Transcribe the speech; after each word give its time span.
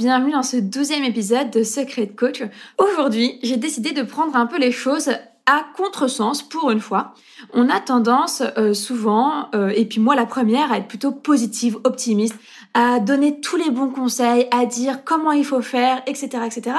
Bienvenue 0.00 0.32
dans 0.32 0.42
ce 0.42 0.56
douzième 0.56 1.04
épisode 1.04 1.50
de 1.50 1.62
Secret 1.62 2.06
Coach. 2.06 2.42
Aujourd'hui, 2.78 3.38
j'ai 3.42 3.58
décidé 3.58 3.92
de 3.92 4.00
prendre 4.00 4.34
un 4.34 4.46
peu 4.46 4.58
les 4.58 4.72
choses 4.72 5.10
à 5.44 5.66
contresens 5.76 6.42
pour 6.42 6.70
une 6.70 6.80
fois. 6.80 7.12
On 7.52 7.68
a 7.68 7.80
tendance 7.80 8.42
euh, 8.56 8.72
souvent, 8.72 9.50
euh, 9.54 9.68
et 9.68 9.84
puis 9.84 10.00
moi 10.00 10.14
la 10.14 10.24
première, 10.24 10.72
à 10.72 10.78
être 10.78 10.88
plutôt 10.88 11.12
positive, 11.12 11.76
optimiste, 11.84 12.34
à 12.72 12.98
donner 12.98 13.42
tous 13.42 13.56
les 13.56 13.70
bons 13.70 13.90
conseils, 13.90 14.46
à 14.52 14.64
dire 14.64 15.04
comment 15.04 15.32
il 15.32 15.44
faut 15.44 15.60
faire, 15.60 16.00
etc., 16.06 16.44
etc. 16.46 16.76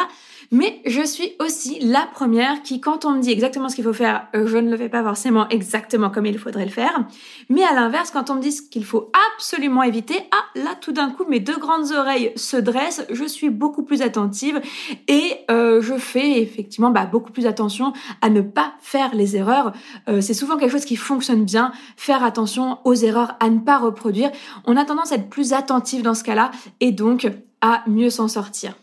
Mais 0.53 0.81
je 0.85 1.01
suis 1.01 1.31
aussi 1.39 1.79
la 1.79 2.05
première 2.13 2.61
qui, 2.61 2.81
quand 2.81 3.05
on 3.05 3.11
me 3.11 3.21
dit 3.21 3.31
exactement 3.31 3.69
ce 3.69 3.75
qu'il 3.75 3.85
faut 3.85 3.93
faire, 3.93 4.27
euh, 4.35 4.47
je 4.47 4.57
ne 4.57 4.69
le 4.69 4.75
fais 4.75 4.89
pas 4.89 5.01
forcément 5.01 5.47
exactement 5.47 6.09
comme 6.09 6.25
il 6.25 6.37
faudrait 6.37 6.65
le 6.65 6.71
faire. 6.71 7.05
Mais 7.47 7.63
à 7.63 7.73
l'inverse, 7.73 8.11
quand 8.11 8.29
on 8.29 8.35
me 8.35 8.41
dit 8.41 8.51
ce 8.51 8.61
qu'il 8.61 8.83
faut 8.83 9.09
absolument 9.33 9.81
éviter, 9.81 10.15
ah 10.31 10.59
là 10.59 10.75
tout 10.81 10.91
d'un 10.91 11.09
coup 11.09 11.23
mes 11.23 11.39
deux 11.39 11.57
grandes 11.57 11.93
oreilles 11.93 12.33
se 12.35 12.57
dressent, 12.57 13.05
je 13.09 13.23
suis 13.23 13.49
beaucoup 13.49 13.83
plus 13.83 14.01
attentive 14.01 14.59
et 15.07 15.37
euh, 15.49 15.81
je 15.81 15.93
fais 15.93 16.41
effectivement 16.41 16.89
bah, 16.89 17.05
beaucoup 17.05 17.31
plus 17.31 17.45
attention 17.45 17.93
à 18.21 18.29
ne 18.29 18.41
pas 18.41 18.73
faire 18.81 19.15
les 19.15 19.37
erreurs. 19.37 19.71
Euh, 20.09 20.19
c'est 20.19 20.33
souvent 20.33 20.57
quelque 20.57 20.71
chose 20.71 20.83
qui 20.83 20.97
fonctionne 20.97 21.45
bien, 21.45 21.71
faire 21.95 22.25
attention 22.25 22.79
aux 22.83 22.95
erreurs, 22.95 23.37
à 23.39 23.49
ne 23.49 23.59
pas 23.59 23.77
reproduire. 23.77 24.31
On 24.65 24.75
a 24.75 24.83
tendance 24.83 25.13
à 25.13 25.15
être 25.15 25.29
plus 25.29 25.53
attentif 25.53 26.03
dans 26.03 26.13
ce 26.13 26.25
cas-là 26.25 26.51
et 26.81 26.91
donc 26.91 27.31
à 27.61 27.83
mieux 27.87 28.09
s'en 28.09 28.27
sortir. 28.27 28.73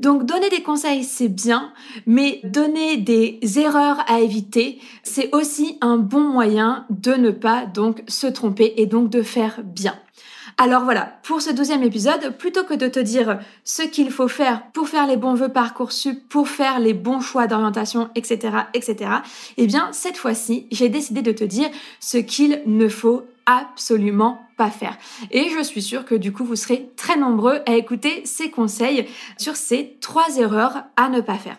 Donc 0.00 0.24
donner 0.24 0.50
des 0.50 0.62
conseils, 0.62 1.04
c'est 1.04 1.28
bien, 1.28 1.72
mais 2.06 2.40
donner 2.44 2.96
des 2.96 3.38
erreurs 3.58 4.04
à 4.08 4.20
éviter, 4.20 4.78
c'est 5.02 5.34
aussi 5.34 5.78
un 5.80 5.96
bon 5.98 6.20
moyen 6.20 6.86
de 6.90 7.12
ne 7.12 7.30
pas 7.30 7.66
donc 7.66 8.02
se 8.08 8.26
tromper 8.26 8.74
et 8.76 8.86
donc 8.86 9.10
de 9.10 9.22
faire 9.22 9.60
bien. 9.64 9.94
Alors 10.56 10.84
voilà, 10.84 11.18
pour 11.24 11.42
ce 11.42 11.50
deuxième 11.50 11.82
épisode, 11.82 12.36
plutôt 12.38 12.62
que 12.62 12.74
de 12.74 12.86
te 12.86 13.00
dire 13.00 13.40
ce 13.64 13.82
qu'il 13.82 14.10
faut 14.12 14.28
faire 14.28 14.62
pour 14.72 14.88
faire 14.88 15.06
les 15.06 15.16
bons 15.16 15.34
vœux 15.34 15.48
Parcoursup, 15.48 16.28
pour 16.28 16.48
faire 16.48 16.78
les 16.78 16.94
bons 16.94 17.20
choix 17.20 17.48
d'orientation, 17.48 18.08
etc., 18.14 18.58
etc., 18.72 19.10
eh 19.56 19.66
bien, 19.66 19.88
cette 19.92 20.16
fois-ci, 20.16 20.68
j'ai 20.70 20.88
décidé 20.88 21.22
de 21.22 21.32
te 21.32 21.42
dire 21.42 21.68
ce 21.98 22.18
qu'il 22.18 22.62
ne 22.66 22.88
faut 22.88 23.24
absolument 23.46 24.46
pas 24.56 24.70
faire. 24.70 24.96
Et 25.30 25.48
je 25.50 25.62
suis 25.62 25.82
sûre 25.82 26.04
que 26.04 26.14
du 26.14 26.32
coup, 26.32 26.44
vous 26.44 26.56
serez 26.56 26.90
très 26.96 27.16
nombreux 27.16 27.60
à 27.66 27.74
écouter 27.74 28.22
ces 28.24 28.50
conseils 28.50 29.06
sur 29.38 29.56
ces 29.56 29.96
trois 30.00 30.36
erreurs 30.38 30.84
à 30.96 31.08
ne 31.08 31.20
pas 31.20 31.38
faire. 31.38 31.56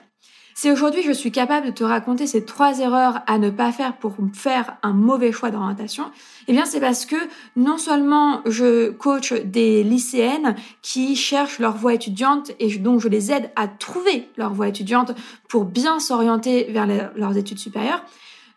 Si 0.57 0.71
aujourd'hui 0.71 1.01
je 1.03 1.11
suis 1.11 1.33
capable 1.33 1.67
de 1.67 1.71
te 1.71 1.83
raconter 1.83 2.27
ces 2.27 2.45
trois 2.45 2.79
erreurs 2.79 3.19
à 3.27 3.37
ne 3.39 3.49
pas 3.49 3.73
faire 3.73 3.97
pour 3.97 4.15
faire 4.31 4.77
un 4.83 4.93
mauvais 4.93 5.33
choix 5.33 5.51
d'orientation, 5.51 6.05
eh 6.47 6.53
bien 6.53 6.63
c'est 6.63 6.79
parce 6.79 7.05
que 7.05 7.17
non 7.57 7.77
seulement 7.77 8.41
je 8.45 8.91
coach 8.91 9.33
des 9.33 9.83
lycéennes 9.83 10.55
qui 10.81 11.17
cherchent 11.17 11.59
leur 11.59 11.75
voie 11.75 11.93
étudiante 11.93 12.51
et 12.61 12.73
donc 12.77 13.01
je 13.01 13.09
les 13.09 13.33
aide 13.33 13.51
à 13.57 13.67
trouver 13.67 14.29
leur 14.37 14.53
voie 14.53 14.69
étudiante 14.69 15.11
pour 15.49 15.65
bien 15.65 15.99
s'orienter 15.99 16.67
vers 16.69 16.87
leurs 17.17 17.35
études 17.35 17.59
supérieures, 17.59 18.05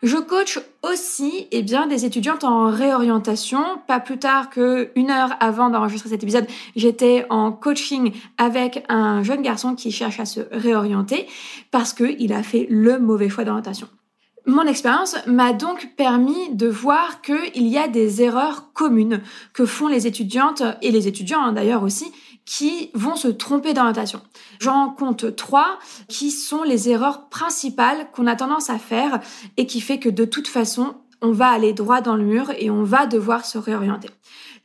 je 0.03 0.17
coach 0.17 0.61
aussi 0.83 1.49
eh 1.51 1.63
bien, 1.63 1.87
des 1.87 2.05
étudiantes 2.05 2.45
en 2.45 2.71
réorientation. 2.71 3.63
Pas 3.87 3.99
plus 3.99 4.19
tard 4.19 4.51
qu'une 4.51 5.11
heure 5.11 5.31
avant 5.41 5.71
d'enregistrer 5.71 6.11
cet 6.11 6.23
épisode, 6.23 6.47
j'étais 6.77 7.27
en 7.31 7.51
coaching 7.51 8.13
avec 8.37 8.85
un 8.89 9.23
jeune 9.23 9.43
garçon 9.43 9.75
qui 9.75 9.91
cherche 9.91 10.21
à 10.21 10.25
se 10.25 10.41
réorienter 10.53 11.27
parce 11.71 11.93
qu'il 11.93 12.33
a 12.33 12.43
fait 12.43 12.67
le 12.71 12.99
mauvais 12.99 13.29
choix 13.29 13.45
d'orientation. 13.45 13.89
Mon 14.47 14.63
expérience 14.63 15.17
m'a 15.27 15.53
donc 15.53 15.91
permis 15.97 16.55
de 16.55 16.69
voir 16.69 17.21
qu'il 17.21 17.69
y 17.69 17.77
a 17.77 17.87
des 17.87 18.23
erreurs 18.23 18.73
communes 18.73 19.21
que 19.53 19.67
font 19.67 19.89
les 19.89 20.07
étudiantes 20.07 20.63
et 20.81 20.91
les 20.91 21.07
étudiants 21.07 21.43
hein, 21.43 21.53
d'ailleurs 21.53 21.83
aussi 21.83 22.07
qui 22.49 22.91
vont 22.95 23.15
se 23.15 23.29
tromper 23.29 23.75
d'orientation. 23.75 24.23
J'en 24.59 24.89
compte 24.89 25.37
trois 25.37 25.79
qui 26.09 26.31
sont 26.31 26.63
les 26.63 26.89
erreurs 26.89 27.29
principales 27.29 28.11
qu'on 28.11 28.27
a 28.27 28.37
tendance 28.37 28.71
à 28.71 28.79
faire 28.79 29.21
et 29.59 29.67
qui 29.67 29.83
fait 29.83 29.99
que 29.99 30.09
de 30.09 30.25
toute 30.25 30.49
façon, 30.49 30.95
on 31.21 31.31
va 31.31 31.49
aller 31.49 31.75
droit 31.75 32.01
dans 32.01 32.17
le 32.17 32.25
mur 32.25 32.51
et 32.57 32.71
on 32.71 32.85
va 32.85 33.05
devoir 33.05 33.45
se 33.45 33.59
réorienter. 33.59 34.09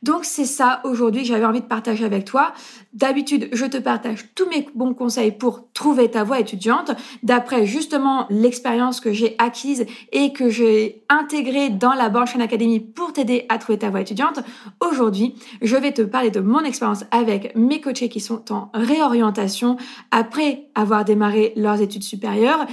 Donc 0.04 0.26
c'est 0.26 0.44
ça 0.44 0.82
aujourd'hui 0.84 1.22
que 1.22 1.28
j'avais 1.28 1.46
envie 1.46 1.62
de 1.62 1.66
partager 1.66 2.04
avec 2.04 2.26
toi. 2.26 2.52
D'habitude, 2.92 3.48
je 3.52 3.64
te 3.64 3.78
partage 3.78 4.34
tous 4.34 4.46
mes 4.50 4.68
bons 4.74 4.92
conseils 4.92 5.32
pour 5.32 5.72
trouver 5.72 6.10
ta 6.10 6.24
voie 6.24 6.40
étudiante, 6.40 6.90
d'après 7.22 7.64
justement 7.64 8.26
l'expérience 8.28 9.00
que 9.00 9.14
j'ai 9.14 9.34
acquise 9.38 9.86
et 10.12 10.34
que 10.34 10.50
j'ai 10.50 11.04
intégrée 11.08 11.70
dans 11.70 11.94
la 11.94 12.10
Born 12.10 12.42
Academy 12.42 12.80
pour 12.80 13.14
t'aider 13.14 13.46
à 13.48 13.56
trouver 13.56 13.78
ta 13.78 13.88
voie 13.88 14.02
étudiante. 14.02 14.40
Aujourd'hui, 14.86 15.36
je 15.62 15.76
vais 15.76 15.92
te 15.92 16.02
parler 16.02 16.30
de 16.30 16.40
mon 16.40 16.60
expérience 16.60 17.04
avec 17.10 17.56
mes 17.56 17.80
coachés 17.80 18.10
qui 18.10 18.20
sont 18.20 18.52
en 18.52 18.70
réorientation 18.74 19.78
après 20.10 20.66
avoir 20.74 21.06
démarré 21.06 21.54
leurs 21.56 21.80
études 21.80 22.02
supérieures 22.02 22.66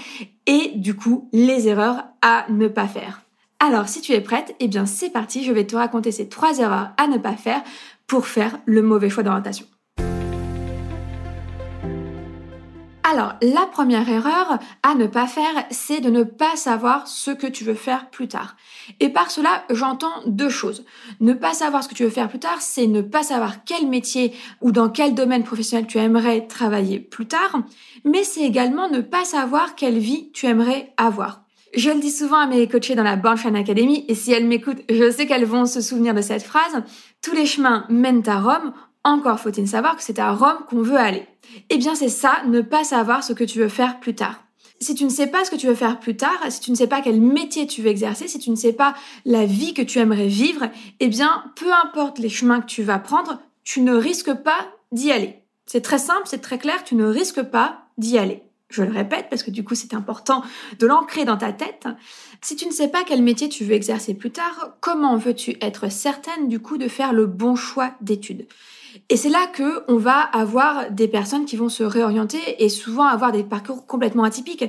et 0.48 0.74
du 0.76 0.96
coup 0.98 1.30
les 1.32 1.70
erreurs 1.70 2.04
à 2.22 2.46
ne 2.50 2.68
pas 2.68 2.88
faire. 2.88 3.21
Alors, 3.64 3.88
si 3.88 4.02
tu 4.02 4.14
es 4.14 4.22
prête, 4.22 4.56
eh 4.60 4.68
bien 4.68 4.88
c'est 4.88 5.12
parti, 5.12 5.44
je 5.44 5.52
vais 5.52 5.68
te 5.68 5.76
raconter 5.76 6.12
ces 6.12 6.28
trois 6.28 6.58
erreurs 6.58 6.90
à 6.98 7.06
ne 7.06 7.20
pas 7.20 7.36
faire 7.36 7.62
pour 8.08 8.26
faire 8.26 8.58
le 8.66 8.82
mauvais 8.82 9.12
choix 9.12 9.22
d'orientation. 9.22 9.68
Alors, 13.04 13.34
la 13.44 13.68
première 13.72 14.10
erreur 14.10 14.58
à 14.82 14.96
ne 14.96 15.06
pas 15.06 15.28
faire, 15.28 15.66
c'est 15.70 16.00
de 16.00 16.10
ne 16.10 16.24
pas 16.24 16.56
savoir 16.56 17.08
ce 17.08 17.30
que 17.30 17.46
tu 17.46 17.64
veux 17.64 17.76
faire 17.76 18.10
plus 18.10 18.28
tard. 18.28 18.56
Et 19.00 19.10
par 19.10 19.30
cela, 19.30 19.64
j'entends 19.70 20.24
deux 20.26 20.50
choses. 20.50 20.84
Ne 21.20 21.34
pas 21.34 21.54
savoir 21.54 21.84
ce 21.84 21.90
que 21.90 21.94
tu 21.94 22.04
veux 22.04 22.10
faire 22.10 22.30
plus 22.30 22.40
tard, 22.40 22.62
c'est 22.62 22.88
ne 22.88 23.02
pas 23.02 23.22
savoir 23.22 23.64
quel 23.64 23.86
métier 23.88 24.34
ou 24.62 24.72
dans 24.72 24.90
quel 24.90 25.14
domaine 25.14 25.44
professionnel 25.44 25.86
tu 25.86 26.00
aimerais 26.00 26.48
travailler 26.48 27.00
plus 27.00 27.28
tard, 27.28 27.62
mais 28.06 28.24
c'est 28.24 28.42
également 28.42 28.90
ne 28.90 29.02
pas 29.02 29.24
savoir 29.24 29.76
quelle 29.76 30.00
vie 30.00 30.32
tu 30.32 30.48
aimerais 30.48 30.94
avoir. 30.98 31.44
Je 31.74 31.90
le 31.90 32.00
dis 32.00 32.12
souvent 32.12 32.38
à 32.38 32.48
mes 32.48 32.68
coachés 32.68 32.96
dans 32.96 33.04
la 33.04 33.16
Born 33.16 33.56
Academy, 33.56 34.04
et 34.10 34.16
si 34.16 34.34
elles 34.34 34.46
m'écoutent, 34.46 34.82
je 34.90 35.10
sais 35.10 35.26
qu'elles 35.26 35.46
vont 35.46 35.66
se 35.66 35.80
souvenir 35.80 36.14
de 36.14 36.22
cette 36.22 36.44
phrase. 36.44 36.84
Tous 37.22 37.34
les 37.34 37.46
chemins 37.46 37.86
mènent 37.88 38.28
à 38.28 38.42
Rome, 38.42 38.74
encore 39.06 39.40
faut-il 39.40 39.68
savoir 39.68 39.96
que 39.96 40.04
c'est 40.04 40.20
à 40.20 40.34
Rome 40.34 40.66
qu'on 40.70 40.82
veut 40.82 40.98
aller. 40.98 41.26
Eh 41.70 41.78
bien, 41.78 41.96
c'est 41.96 42.10
ça, 42.10 42.44
ne 42.46 42.62
pas 42.62 42.84
savoir 42.84 43.24
ce 43.24 43.32
que 43.34 43.46
tu 43.46 43.60
veux 43.60 43.70
faire 43.70 44.00
plus 44.00 44.16
tard. 44.16 44.44
si 44.82 44.96
tu 44.96 45.04
ne 45.06 45.10
sais 45.10 45.28
pas 45.28 45.46
ce 45.46 45.52
que 45.52 45.56
tu 45.56 45.68
veux 45.68 45.76
faire 45.76 46.00
plus 46.00 46.18
tard, 46.18 46.40
si 46.50 46.60
tu 46.60 46.72
ne 46.72 46.76
sais 46.76 46.88
pas 46.88 47.02
quel 47.02 47.22
métier 47.22 47.68
tu 47.68 47.84
veux 47.84 47.90
exercer, 47.90 48.28
si 48.28 48.40
tu 48.40 48.50
ne 48.50 48.56
sais 48.56 48.74
pas 48.74 48.96
la 49.26 49.46
vie 49.46 49.76
que 49.76 49.84
tu 49.84 50.00
aimerais 50.00 50.28
vivre, 50.28 50.70
eh 51.00 51.08
bien, 51.08 51.46
peu 51.56 51.72
importe 51.72 52.18
les 52.18 52.30
chemins 52.30 52.62
que 52.62 52.66
tu 52.66 52.82
vas 52.82 52.98
prendre, 52.98 53.40
tu 53.64 53.82
ne 53.82 53.94
risques 53.94 54.34
pas 54.34 54.68
d'y 54.92 55.12
aller. 55.12 55.36
C'est 55.68 55.82
très 55.82 56.00
simple, 56.00 56.24
c'est 56.26 56.42
très 56.42 56.58
clair, 56.58 56.84
tu 56.84 56.96
ne 56.96 57.06
risques 57.06 57.44
pas 57.44 57.86
d'y 57.98 58.18
aller. 58.18 58.44
Je 58.72 58.84
le 58.84 58.92
répète 58.92 59.28
parce 59.30 59.44
que 59.44 59.52
du 59.52 59.64
coup 59.64 59.76
c'est 59.76 59.94
important 59.94 60.44
de 60.80 60.88
l'ancrer 60.88 61.26
dans 61.26 61.38
ta 61.38 61.52
tête. 61.52 61.88
Si 62.42 62.56
tu 62.56 62.66
ne 62.66 62.72
sais 62.72 62.88
pas 62.88 63.04
quel 63.06 63.22
métier 63.22 63.50
tu 63.50 63.66
veux 63.66 63.74
exercer 63.74 64.14
plus 64.14 64.32
tard, 64.32 64.78
comment 64.80 65.18
veux-tu 65.18 65.58
être 65.62 65.92
certaine 65.92 66.48
du 66.48 66.60
coup 66.60 66.78
de 66.78 66.88
faire 66.88 67.14
le 67.14 67.28
bon 67.28 67.56
choix 67.56 67.92
d'études? 68.02 68.48
Et 69.10 69.18
c'est 69.18 69.30
là 69.30 69.48
que 69.48 69.84
on 69.88 69.98
va 69.98 70.20
avoir 70.20 70.90
des 70.90 71.08
personnes 71.08 71.46
qui 71.46 71.56
vont 71.56 71.70
se 71.70 71.84
réorienter 71.84 72.40
et 72.60 72.70
souvent 72.70 73.06
avoir 73.06 73.32
des 73.32 73.44
parcours 73.44 73.86
complètement 73.86 74.24
atypiques. 74.24 74.66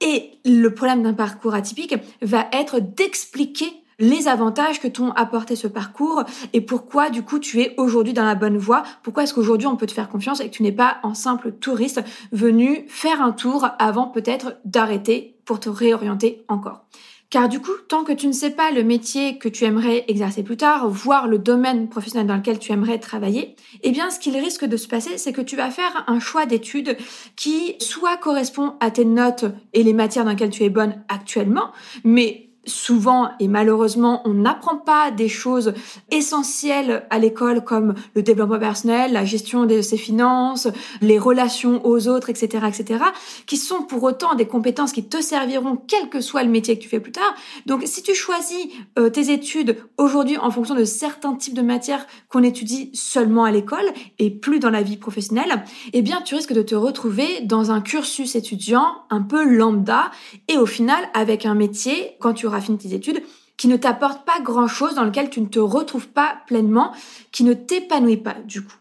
Et 0.00 0.38
le 0.44 0.68
problème 0.70 1.02
d'un 1.02 1.14
parcours 1.14 1.54
atypique 1.54 1.94
va 2.20 2.48
être 2.52 2.80
d'expliquer 2.80 3.81
les 3.98 4.28
avantages 4.28 4.80
que 4.80 4.88
t'ont 4.88 5.10
apporté 5.12 5.56
ce 5.56 5.66
parcours 5.66 6.24
et 6.52 6.60
pourquoi 6.60 7.10
du 7.10 7.22
coup 7.22 7.38
tu 7.38 7.60
es 7.60 7.74
aujourd'hui 7.76 8.12
dans 8.12 8.24
la 8.24 8.34
bonne 8.34 8.58
voie, 8.58 8.82
pourquoi 9.02 9.22
est-ce 9.24 9.34
qu'aujourd'hui 9.34 9.66
on 9.66 9.76
peut 9.76 9.86
te 9.86 9.92
faire 9.92 10.08
confiance 10.08 10.40
et 10.40 10.46
que 10.46 10.54
tu 10.54 10.62
n'es 10.62 10.72
pas 10.72 10.98
un 11.02 11.14
simple 11.14 11.52
touriste 11.52 12.02
venu 12.32 12.84
faire 12.88 13.22
un 13.22 13.32
tour 13.32 13.68
avant 13.78 14.06
peut-être 14.06 14.56
d'arrêter 14.64 15.36
pour 15.44 15.60
te 15.60 15.68
réorienter 15.68 16.44
encore? 16.48 16.84
Car 17.32 17.48
du 17.48 17.60
coup, 17.60 17.72
tant 17.88 18.04
que 18.04 18.12
tu 18.12 18.26
ne 18.26 18.32
sais 18.32 18.50
pas 18.50 18.70
le 18.72 18.84
métier 18.84 19.38
que 19.38 19.48
tu 19.48 19.64
aimerais 19.64 20.04
exercer 20.06 20.42
plus 20.42 20.58
tard, 20.58 20.90
voire 20.90 21.28
le 21.28 21.38
domaine 21.38 21.88
professionnel 21.88 22.26
dans 22.26 22.36
lequel 22.36 22.58
tu 22.58 22.72
aimerais 22.72 22.98
travailler, 22.98 23.56
eh 23.82 23.90
bien, 23.90 24.10
ce 24.10 24.20
qu'il 24.20 24.36
risque 24.36 24.66
de 24.66 24.76
se 24.76 24.86
passer, 24.86 25.16
c'est 25.16 25.32
que 25.32 25.40
tu 25.40 25.56
vas 25.56 25.70
faire 25.70 26.04
un 26.08 26.20
choix 26.20 26.44
d'études 26.44 26.94
qui 27.34 27.76
soit 27.78 28.18
correspond 28.18 28.74
à 28.80 28.90
tes 28.90 29.06
notes 29.06 29.46
et 29.72 29.82
les 29.82 29.94
matières 29.94 30.26
dans 30.26 30.32
lesquelles 30.32 30.50
tu 30.50 30.62
es 30.64 30.68
bonne 30.68 31.02
actuellement, 31.08 31.72
mais 32.04 32.50
souvent 32.64 33.30
et 33.40 33.48
malheureusement, 33.48 34.22
on 34.24 34.34
n'apprend 34.34 34.76
pas 34.76 35.10
des 35.10 35.28
choses 35.28 35.74
essentielles 36.10 37.06
à 37.10 37.18
l'école 37.18 37.64
comme 37.64 37.94
le 38.14 38.22
développement 38.22 38.58
personnel, 38.58 39.12
la 39.12 39.24
gestion 39.24 39.64
de 39.66 39.80
ses 39.80 39.96
finances, 39.96 40.68
les 41.00 41.18
relations 41.18 41.84
aux 41.84 42.08
autres, 42.08 42.30
etc., 42.30 42.66
etc., 42.68 43.04
qui 43.46 43.56
sont 43.56 43.82
pour 43.82 44.02
autant 44.02 44.34
des 44.34 44.46
compétences 44.46 44.92
qui 44.92 45.04
te 45.04 45.20
serviront 45.20 45.76
quel 45.88 46.08
que 46.08 46.20
soit 46.20 46.42
le 46.42 46.50
métier 46.50 46.76
que 46.76 46.82
tu 46.82 46.88
fais 46.88 47.00
plus 47.00 47.12
tard. 47.12 47.34
Donc, 47.66 47.82
si 47.86 48.02
tu 48.02 48.14
choisis 48.14 48.68
euh, 48.98 49.10
tes 49.10 49.32
études 49.32 49.76
aujourd'hui 49.98 50.36
en 50.38 50.50
fonction 50.50 50.74
de 50.74 50.84
certains 50.84 51.34
types 51.34 51.54
de 51.54 51.62
matières 51.62 52.06
qu'on 52.28 52.42
étudie 52.42 52.90
seulement 52.94 53.44
à 53.44 53.50
l'école 53.50 53.86
et 54.18 54.30
plus 54.30 54.58
dans 54.58 54.70
la 54.70 54.82
vie 54.82 54.96
professionnelle, 54.96 55.64
eh 55.92 56.02
bien, 56.02 56.20
tu 56.24 56.34
risques 56.34 56.52
de 56.52 56.62
te 56.62 56.74
retrouver 56.74 57.40
dans 57.42 57.70
un 57.70 57.80
cursus 57.80 58.36
étudiant 58.36 58.86
un 59.10 59.22
peu 59.22 59.44
lambda 59.44 60.10
et 60.48 60.56
au 60.56 60.66
final 60.66 61.02
avec 61.14 61.46
un 61.46 61.54
métier 61.54 62.16
quand 62.20 62.34
tu 62.34 62.46
auras 62.52 62.76
tes 62.76 62.94
études, 62.94 63.22
qui 63.56 63.68
ne 63.68 63.76
t'apporte 63.76 64.24
pas 64.24 64.40
grand-chose, 64.40 64.94
dans 64.94 65.04
lequel 65.04 65.30
tu 65.30 65.40
ne 65.40 65.46
te 65.46 65.58
retrouves 65.58 66.08
pas 66.08 66.38
pleinement, 66.46 66.92
qui 67.30 67.44
ne 67.44 67.54
t'épanouit 67.54 68.16
pas 68.16 68.36
du 68.46 68.62
coup. 68.62 68.74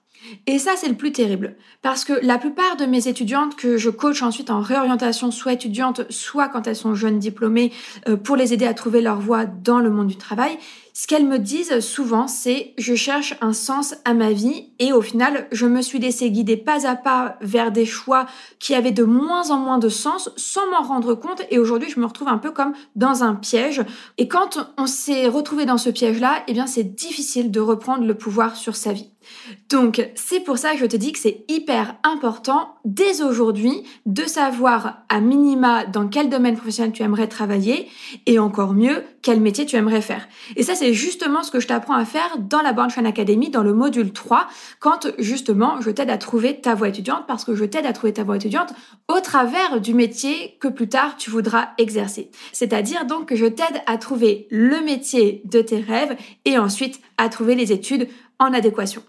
Et 0.48 0.60
ça, 0.60 0.74
c'est 0.78 0.88
le 0.88 0.96
plus 0.96 1.12
terrible. 1.12 1.56
Parce 1.82 2.06
que 2.06 2.14
la 2.22 2.38
plupart 2.38 2.78
de 2.78 2.86
mes 2.86 3.08
étudiantes 3.08 3.56
que 3.56 3.78
je 3.78 3.90
coach 3.90 4.22
ensuite 4.22 4.50
en 4.50 4.62
réorientation, 4.62 5.32
soit 5.32 5.54
étudiantes, 5.54 6.10
soit 6.10 6.48
quand 6.48 6.68
elles 6.68 6.76
sont 6.76 6.96
jeunes 6.96 7.20
diplômées, 7.20 7.72
euh, 8.08 8.18
pour 8.18 8.36
les 8.36 8.54
aider 8.54 8.66
à 8.66 8.74
trouver 8.74 9.02
leur 9.02 9.20
voie 9.20 9.46
dans 9.46 9.80
le 9.80 9.90
monde 9.90 10.08
du 10.08 10.18
travail, 10.18 10.58
ce 10.94 11.08
qu'elles 11.08 11.28
me 11.28 11.40
disent 11.40 11.80
souvent, 11.80 12.28
c'est 12.28 12.74
je 12.78 12.96
cherche 12.96 13.36
un 13.42 13.54
sens 13.54 13.96
à 14.06 14.14
ma 14.14 14.32
vie 14.32 14.70
et 14.80 14.92
au 14.94 15.02
final, 15.02 15.48
je 15.52 15.66
me 15.66 15.82
suis 15.82 16.00
laissée 16.00 16.32
guider 16.32 16.58
pas 16.58 16.88
à 16.88 16.96
pas 16.96 17.38
vers 17.42 17.72
des 17.72 17.86
choix 17.86 18.26
qui 18.60 18.76
avaient 18.76 18.92
de 18.92 19.04
moins 19.04 19.52
en 19.52 19.58
moins 19.58 19.78
de 19.78 19.90
sens 19.90 20.30
sans 20.36 20.70
m'en 20.70 20.82
rendre 20.82 21.16
compte 21.16 21.44
et 21.50 21.60
aujourd'hui, 21.60 21.90
je 21.90 22.00
me 22.00 22.06
retrouve 22.06 22.28
un 22.28 22.38
peu 22.38 22.52
comme 22.52 22.74
dans 22.96 23.24
un 23.24 23.36
piège. 23.36 23.84
Et 24.18 24.28
quand 24.28 24.60
on 24.78 24.88
s'est 24.88 25.28
retrouvé 25.28 25.66
dans 25.66 25.78
ce 25.78 25.90
piège-là, 25.90 26.44
eh 26.48 26.54
bien, 26.54 26.68
c'est 26.68 26.96
difficile 26.96 27.52
de 27.52 27.60
reprendre 27.60 28.06
le 28.06 28.16
pouvoir 28.16 28.56
sur 28.56 28.76
sa 28.76 28.94
vie. 28.94 29.12
Donc, 29.70 30.10
c'est 30.16 30.40
pour 30.40 30.58
ça 30.58 30.74
que 30.74 30.80
je 30.80 30.86
te 30.86 30.98
dis 30.98 31.12
que 31.12 31.20
c'est 31.20 31.46
hyper 31.48 31.96
important 32.04 32.76
dès 32.86 33.22
aujourd'hui 33.22 33.84
de 34.06 34.24
savoir 34.24 35.04
à 35.10 35.22
minima 35.22 35.86
dans 35.86 36.08
quel 36.08 36.30
domaine 36.30 36.56
professionnel 36.56 36.92
tu 36.92 37.04
aimerais 37.04 37.28
travailler 37.28 37.88
et 38.26 38.40
encore 38.40 38.74
mieux, 38.74 39.04
quel 39.22 39.40
métier 39.40 39.66
tu 39.66 39.76
aimerais 39.76 40.02
faire. 40.02 40.28
Et 40.56 40.64
ça, 40.64 40.76
c'est 40.76 40.94
justement 40.94 41.44
ce 41.44 41.52
que 41.52 41.60
je 41.60 41.68
t'apprends 41.68 41.96
à 41.96 42.06
faire 42.06 42.38
dans 42.40 42.62
la 42.62 42.74
Born 42.74 42.90
Academy, 43.06 43.50
dans 43.50 43.64
le 43.64 43.74
module 43.74 44.12
3, 44.12 44.48
quand 44.80 45.08
justement 45.18 45.80
je 45.82 45.90
t'aide 45.90 46.10
à 46.10 46.18
trouver 46.18 46.60
ta 46.60 46.76
voie 46.76 46.90
étudiante 46.90 47.26
parce 47.28 47.46
que 47.46 47.56
je 47.56 47.66
t'aide 47.66 47.86
à 47.86 47.94
trouver 47.94 48.14
ta 48.14 48.24
voie 48.24 48.38
étudiante 48.38 48.74
au 49.08 49.20
travers 49.20 49.82
du 49.82 49.94
métier 49.94 50.58
que 50.60 50.68
plus 50.68 50.90
tard 50.90 51.16
tu 51.18 51.30
voudras 51.30 51.70
exercer. 51.78 52.32
C'est-à-dire 52.52 53.06
donc 53.06 53.28
que 53.28 53.36
je 53.36 53.46
t'aide 53.46 53.82
à 53.86 53.98
trouver 53.98 54.48
le 54.50 54.82
métier 54.82 55.42
de 55.46 55.62
tes 55.62 55.80
rêves 55.80 56.16
et 56.46 56.58
ensuite 56.58 57.00
à 57.18 57.30
trouver 57.30 57.56
les 57.56 57.72
études 57.72 58.08
en 58.40 58.54
adéquation. 58.54 59.04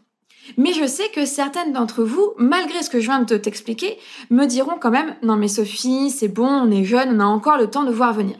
Mais 0.56 0.72
je 0.72 0.86
sais 0.86 1.08
que 1.14 1.24
certaines 1.24 1.72
d'entre 1.72 2.02
vous, 2.02 2.32
malgré 2.36 2.82
ce 2.82 2.90
que 2.90 3.00
je 3.00 3.06
viens 3.06 3.22
de 3.22 3.36
t'expliquer, 3.36 3.98
me 4.30 4.46
diront 4.46 4.76
quand 4.80 4.90
même 4.90 5.14
Non 5.22 5.36
mais 5.36 5.48
Sophie, 5.48 6.10
c'est 6.10 6.28
bon, 6.28 6.48
on 6.48 6.70
est 6.70 6.84
jeune, 6.84 7.16
on 7.16 7.20
a 7.20 7.24
encore 7.24 7.58
le 7.58 7.68
temps 7.68 7.84
de 7.84 7.92
voir 7.92 8.12
venir. 8.12 8.36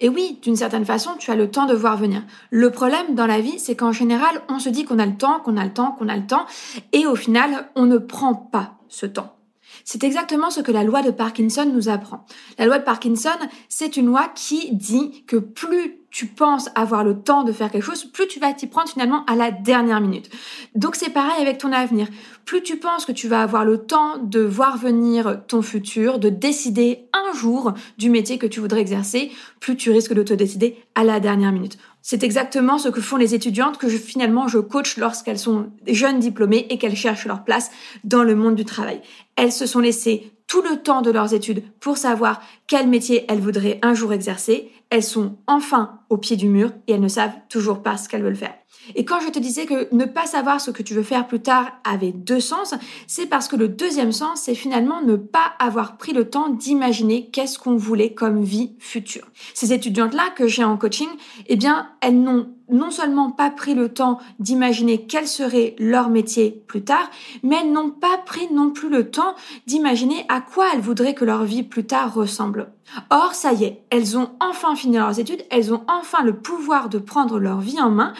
Et 0.00 0.08
oui, 0.08 0.38
d'une 0.42 0.56
certaine 0.56 0.84
façon, 0.84 1.12
tu 1.18 1.30
as 1.30 1.36
le 1.36 1.50
temps 1.50 1.66
de 1.66 1.74
voir 1.74 1.96
venir. 1.96 2.22
Le 2.50 2.70
problème 2.70 3.14
dans 3.14 3.26
la 3.26 3.40
vie, 3.40 3.58
c'est 3.58 3.76
qu'en 3.76 3.92
général, 3.92 4.42
on 4.48 4.58
se 4.58 4.68
dit 4.68 4.84
qu'on 4.84 4.98
a 4.98 5.06
le 5.06 5.16
temps, 5.16 5.40
qu'on 5.40 5.56
a 5.56 5.64
le 5.64 5.72
temps, 5.72 5.92
qu'on 5.92 6.08
a 6.08 6.16
le 6.16 6.26
temps, 6.26 6.46
et 6.92 7.06
au 7.06 7.14
final, 7.14 7.68
on 7.76 7.86
ne 7.86 7.98
prend 7.98 8.34
pas 8.34 8.74
ce 8.88 9.06
temps. 9.06 9.36
C'est 9.84 10.04
exactement 10.04 10.50
ce 10.50 10.60
que 10.60 10.72
la 10.72 10.84
loi 10.84 11.02
de 11.02 11.10
Parkinson 11.10 11.70
nous 11.72 11.88
apprend. 11.88 12.24
La 12.58 12.66
loi 12.66 12.78
de 12.78 12.84
Parkinson, 12.84 13.30
c'est 13.68 13.96
une 13.96 14.06
loi 14.06 14.30
qui 14.34 14.74
dit 14.74 15.24
que 15.26 15.36
plus 15.36 16.02
tu 16.12 16.26
penses 16.26 16.68
avoir 16.74 17.04
le 17.04 17.20
temps 17.20 17.42
de 17.42 17.52
faire 17.52 17.70
quelque 17.70 17.84
chose, 17.84 18.04
plus 18.04 18.26
tu 18.28 18.38
vas 18.38 18.52
t'y 18.52 18.66
prendre 18.66 18.88
finalement 18.88 19.24
à 19.24 19.34
la 19.34 19.50
dernière 19.50 20.00
minute. 20.00 20.28
Donc 20.74 20.94
c'est 20.94 21.10
pareil 21.10 21.40
avec 21.40 21.58
ton 21.58 21.72
avenir. 21.72 22.06
Plus 22.44 22.62
tu 22.62 22.76
penses 22.76 23.06
que 23.06 23.12
tu 23.12 23.28
vas 23.28 23.42
avoir 23.42 23.64
le 23.64 23.78
temps 23.78 24.18
de 24.18 24.40
voir 24.40 24.76
venir 24.76 25.40
ton 25.48 25.62
futur, 25.62 26.18
de 26.18 26.28
décider 26.28 27.06
un 27.14 27.34
jour 27.34 27.72
du 27.96 28.10
métier 28.10 28.36
que 28.36 28.46
tu 28.46 28.60
voudrais 28.60 28.82
exercer, 28.82 29.32
plus 29.58 29.76
tu 29.76 29.90
risques 29.90 30.12
de 30.12 30.22
te 30.22 30.34
décider 30.34 30.76
à 30.94 31.02
la 31.02 31.18
dernière 31.18 31.52
minute. 31.52 31.78
C'est 32.02 32.24
exactement 32.24 32.78
ce 32.78 32.88
que 32.88 33.00
font 33.00 33.16
les 33.16 33.34
étudiantes 33.34 33.78
que 33.78 33.88
je, 33.88 33.96
finalement 33.96 34.48
je 34.48 34.58
coach 34.58 34.96
lorsqu'elles 34.96 35.38
sont 35.38 35.70
jeunes 35.86 36.18
diplômées 36.18 36.66
et 36.68 36.76
qu'elles 36.76 36.96
cherchent 36.96 37.26
leur 37.26 37.44
place 37.44 37.70
dans 38.02 38.24
le 38.24 38.34
monde 38.34 38.56
du 38.56 38.64
travail. 38.64 39.00
Elles 39.36 39.52
se 39.52 39.66
sont 39.66 39.78
laissées 39.78 40.32
tout 40.52 40.60
le 40.60 40.82
temps 40.82 41.00
de 41.00 41.10
leurs 41.10 41.32
études 41.32 41.62
pour 41.80 41.96
savoir 41.96 42.42
quel 42.66 42.86
métier 42.86 43.24
elles 43.28 43.40
voudraient 43.40 43.78
un 43.80 43.94
jour 43.94 44.12
exercer. 44.12 44.70
Elles 44.90 45.02
sont 45.02 45.38
enfin 45.46 46.00
au 46.10 46.18
pied 46.18 46.36
du 46.36 46.46
mur 46.46 46.72
et 46.86 46.92
elles 46.92 47.00
ne 47.00 47.08
savent 47.08 47.32
toujours 47.48 47.82
pas 47.82 47.96
ce 47.96 48.06
qu'elles 48.06 48.22
veulent 48.22 48.36
faire. 48.36 48.52
Et 48.94 49.06
quand 49.06 49.20
je 49.20 49.30
te 49.30 49.38
disais 49.38 49.64
que 49.64 49.88
ne 49.94 50.04
pas 50.04 50.26
savoir 50.26 50.60
ce 50.60 50.70
que 50.70 50.82
tu 50.82 50.92
veux 50.92 51.02
faire 51.02 51.26
plus 51.26 51.40
tard 51.40 51.72
avait 51.84 52.12
deux 52.12 52.40
sens, 52.40 52.74
c'est 53.06 53.24
parce 53.24 53.48
que 53.48 53.56
le 53.56 53.68
deuxième 53.68 54.12
sens, 54.12 54.42
c'est 54.42 54.54
finalement 54.54 55.00
ne 55.00 55.16
pas 55.16 55.54
avoir 55.58 55.96
pris 55.96 56.12
le 56.12 56.28
temps 56.28 56.50
d'imaginer 56.50 57.30
qu'est-ce 57.30 57.58
qu'on 57.58 57.76
voulait 57.76 58.12
comme 58.12 58.42
vie 58.42 58.74
future. 58.78 59.28
Ces 59.54 59.72
étudiantes-là 59.72 60.28
que 60.36 60.48
j'ai 60.48 60.64
en 60.64 60.76
coaching, 60.76 61.08
eh 61.46 61.56
bien, 61.56 61.88
elles 62.02 62.20
n'ont 62.20 62.50
non 62.72 62.90
seulement 62.90 63.30
pas 63.30 63.50
pris 63.50 63.74
le 63.74 63.88
temps 63.88 64.18
d'imaginer 64.38 65.06
quel 65.06 65.28
serait 65.28 65.76
leur 65.78 66.08
métier 66.08 66.62
plus 66.66 66.82
tard, 66.82 67.10
mais 67.42 67.56
elles 67.60 67.72
n'ont 67.72 67.90
pas 67.90 68.18
pris 68.18 68.52
non 68.52 68.70
plus 68.70 68.88
le 68.88 69.10
temps 69.10 69.34
d'imaginer 69.66 70.24
à 70.28 70.40
quoi 70.40 70.66
elles 70.72 70.80
voudraient 70.80 71.14
que 71.14 71.24
leur 71.24 71.44
vie 71.44 71.62
plus 71.62 71.86
tard 71.86 72.14
ressemble. 72.14 72.72
Or, 73.10 73.34
ça 73.34 73.52
y 73.52 73.64
est, 73.64 73.84
elles 73.90 74.18
ont 74.18 74.30
enfin 74.40 74.74
fini 74.74 74.96
leurs 74.96 75.18
études, 75.18 75.44
elles 75.50 75.72
ont 75.72 75.84
enfin 75.88 76.22
le 76.22 76.36
pouvoir 76.36 76.88
de 76.88 76.98
prendre 76.98 77.38
leur 77.38 77.60
vie 77.60 77.80
en 77.80 77.90
main 77.90 78.12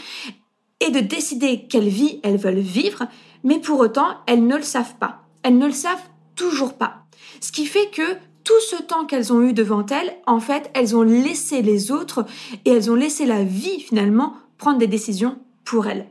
et 0.80 0.90
de 0.90 1.00
décider 1.00 1.66
quelle 1.68 1.88
vie 1.88 2.21
elles 2.23 2.37
veulent 2.37 2.59
vivre, 2.59 3.06
mais 3.44 3.59
pour 3.59 3.80
autant, 3.80 4.16
elles 4.26 4.47
ne 4.47 4.56
le 4.56 4.62
savent 4.62 4.97
pas. 4.97 5.23
Elles 5.42 5.59
ne 5.59 5.66
le 5.66 5.73
savent 5.73 6.09
toujours 6.37 6.75
pas. 6.75 7.04
Ce 7.40 7.52
qui 7.52 7.66
fait 7.66 7.90
que 7.90 8.16
tout 8.44 8.61
ce 8.61 8.76
temps 8.82 9.04
qu'elles 9.04 9.32
ont 9.32 9.42
eu 9.42 9.52
devant 9.52 9.87
elles, 9.87 10.16
en 10.26 10.40
fait, 10.40 10.70
elles 10.75 10.96
ont 10.96 11.02
laissé 11.02 11.62
les 11.62 11.90
autres 11.90 12.25
et 12.64 12.70
elles 12.70 12.90
ont 12.90 12.94
laissé 12.94 13.26
la 13.26 13.44
vie 13.44 13.80
finalement 13.80 14.34
prendre 14.58 14.78
des 14.78 14.87
décisions 14.87 15.38
pour 15.64 15.87
elles. 15.87 16.06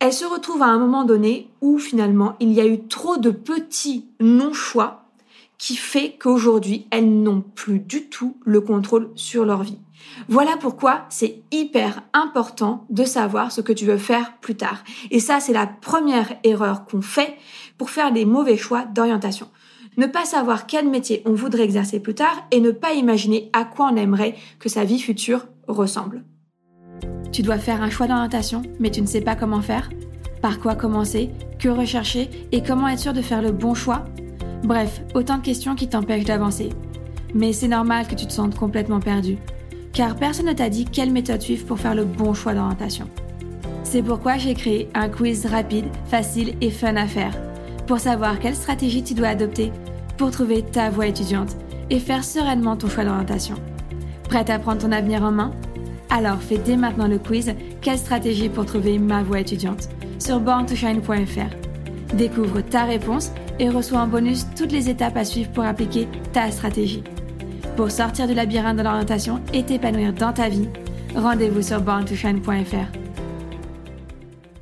Elles 0.00 0.12
se 0.12 0.24
retrouvent 0.24 0.62
à 0.62 0.66
un 0.66 0.78
moment 0.78 1.04
donné 1.04 1.48
où 1.60 1.78
finalement 1.78 2.36
il 2.40 2.52
y 2.52 2.60
a 2.60 2.66
eu 2.66 2.86
trop 2.86 3.16
de 3.16 3.30
petits 3.30 4.06
non-choix 4.20 5.04
qui 5.58 5.76
fait 5.76 6.16
qu'aujourd'hui 6.20 6.86
elles 6.90 7.22
n'ont 7.22 7.40
plus 7.40 7.80
du 7.80 8.04
tout 8.04 8.36
le 8.44 8.60
contrôle 8.60 9.10
sur 9.16 9.44
leur 9.44 9.62
vie. 9.62 9.78
Voilà 10.28 10.56
pourquoi 10.56 11.02
c'est 11.08 11.42
hyper 11.50 12.02
important 12.12 12.86
de 12.90 13.04
savoir 13.04 13.52
ce 13.52 13.60
que 13.60 13.72
tu 13.72 13.86
veux 13.86 13.98
faire 13.98 14.36
plus 14.40 14.56
tard. 14.56 14.84
Et 15.10 15.20
ça, 15.20 15.40
c'est 15.40 15.52
la 15.52 15.66
première 15.66 16.36
erreur 16.44 16.86
qu'on 16.86 17.02
fait 17.02 17.36
pour 17.76 17.90
faire 17.90 18.12
des 18.12 18.24
mauvais 18.24 18.56
choix 18.56 18.84
d'orientation. 18.84 19.48
Ne 19.98 20.06
pas 20.06 20.24
savoir 20.24 20.68
quel 20.68 20.88
métier 20.88 21.22
on 21.26 21.32
voudrait 21.32 21.64
exercer 21.64 21.98
plus 21.98 22.14
tard 22.14 22.46
et 22.52 22.60
ne 22.60 22.70
pas 22.70 22.92
imaginer 22.92 23.50
à 23.52 23.64
quoi 23.64 23.90
on 23.92 23.96
aimerait 23.96 24.36
que 24.60 24.68
sa 24.68 24.84
vie 24.84 25.00
future 25.00 25.48
ressemble. 25.66 26.22
Tu 27.32 27.42
dois 27.42 27.58
faire 27.58 27.82
un 27.82 27.90
choix 27.90 28.06
d'orientation, 28.06 28.62
mais 28.78 28.92
tu 28.92 29.02
ne 29.02 29.06
sais 29.06 29.20
pas 29.20 29.34
comment 29.34 29.60
faire 29.60 29.90
Par 30.40 30.60
quoi 30.60 30.76
commencer 30.76 31.30
Que 31.58 31.68
rechercher 31.68 32.30
Et 32.52 32.62
comment 32.62 32.86
être 32.86 33.00
sûr 33.00 33.12
de 33.12 33.20
faire 33.20 33.42
le 33.42 33.50
bon 33.50 33.74
choix 33.74 34.04
Bref, 34.62 35.02
autant 35.14 35.38
de 35.38 35.42
questions 35.42 35.74
qui 35.74 35.88
t'empêchent 35.88 36.26
d'avancer. 36.26 36.68
Mais 37.34 37.52
c'est 37.52 37.66
normal 37.66 38.06
que 38.06 38.14
tu 38.14 38.26
te 38.26 38.32
sentes 38.32 38.54
complètement 38.54 39.00
perdu, 39.00 39.36
car 39.92 40.14
personne 40.14 40.46
ne 40.46 40.52
t'a 40.52 40.68
dit 40.68 40.84
quelle 40.84 41.10
méthode 41.10 41.42
suivre 41.42 41.66
pour 41.66 41.80
faire 41.80 41.96
le 41.96 42.04
bon 42.04 42.34
choix 42.34 42.54
d'orientation. 42.54 43.08
C'est 43.82 44.02
pourquoi 44.02 44.36
j'ai 44.36 44.54
créé 44.54 44.88
un 44.94 45.08
quiz 45.08 45.46
rapide, 45.46 45.86
facile 46.06 46.54
et 46.60 46.70
fun 46.70 46.94
à 46.94 47.08
faire, 47.08 47.36
pour 47.88 47.98
savoir 47.98 48.38
quelle 48.38 48.54
stratégie 48.54 49.02
tu 49.02 49.14
dois 49.14 49.28
adopter 49.28 49.72
pour 50.18 50.30
trouver 50.30 50.62
ta 50.62 50.90
voie 50.90 51.06
étudiante 51.06 51.56
et 51.88 52.00
faire 52.00 52.24
sereinement 52.24 52.76
ton 52.76 52.88
choix 52.88 53.04
d'orientation. 53.04 53.54
Prête 54.28 54.50
à 54.50 54.58
prendre 54.58 54.82
ton 54.82 54.92
avenir 54.92 55.22
en 55.22 55.32
main? 55.32 55.52
Alors 56.10 56.42
fais 56.42 56.58
dès 56.58 56.76
maintenant 56.76 57.08
le 57.08 57.18
quiz 57.18 57.54
Quelle 57.80 57.98
stratégie 57.98 58.48
pour 58.48 58.66
trouver 58.66 58.98
ma 58.98 59.22
voie 59.22 59.40
étudiante? 59.40 59.88
Sur 60.18 60.40
borntoshine.fr. 60.40 62.14
Découvre 62.14 62.60
ta 62.60 62.84
réponse 62.84 63.30
et 63.58 63.70
reçois 63.70 64.00
en 64.00 64.06
bonus 64.06 64.46
toutes 64.56 64.72
les 64.72 64.90
étapes 64.90 65.16
à 65.16 65.24
suivre 65.24 65.50
pour 65.50 65.64
appliquer 65.64 66.08
ta 66.32 66.50
stratégie. 66.50 67.04
Pour 67.76 67.90
sortir 67.90 68.26
du 68.26 68.34
labyrinthe 68.34 68.78
de 68.78 68.82
l'orientation 68.82 69.40
et 69.52 69.62
t'épanouir 69.62 70.12
dans 70.12 70.32
ta 70.32 70.48
vie, 70.48 70.68
rendez-vous 71.14 71.62
sur 71.62 71.80
borntoshine.fr. 71.80 72.97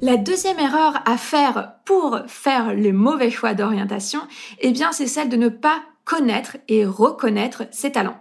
La 0.06 0.16
deuxième 0.16 0.60
erreur 0.60 1.02
à 1.04 1.16
faire 1.16 1.72
pour 1.84 2.20
faire 2.28 2.76
le 2.76 2.92
mauvais 2.92 3.28
choix 3.28 3.54
d'orientation, 3.54 4.20
eh 4.60 4.70
bien, 4.70 4.92
c'est 4.92 5.08
celle 5.08 5.28
de 5.28 5.36
ne 5.36 5.48
pas 5.48 5.82
connaître 6.04 6.58
et 6.68 6.86
reconnaître 6.86 7.64
ses 7.72 7.90
talents. 7.90 8.20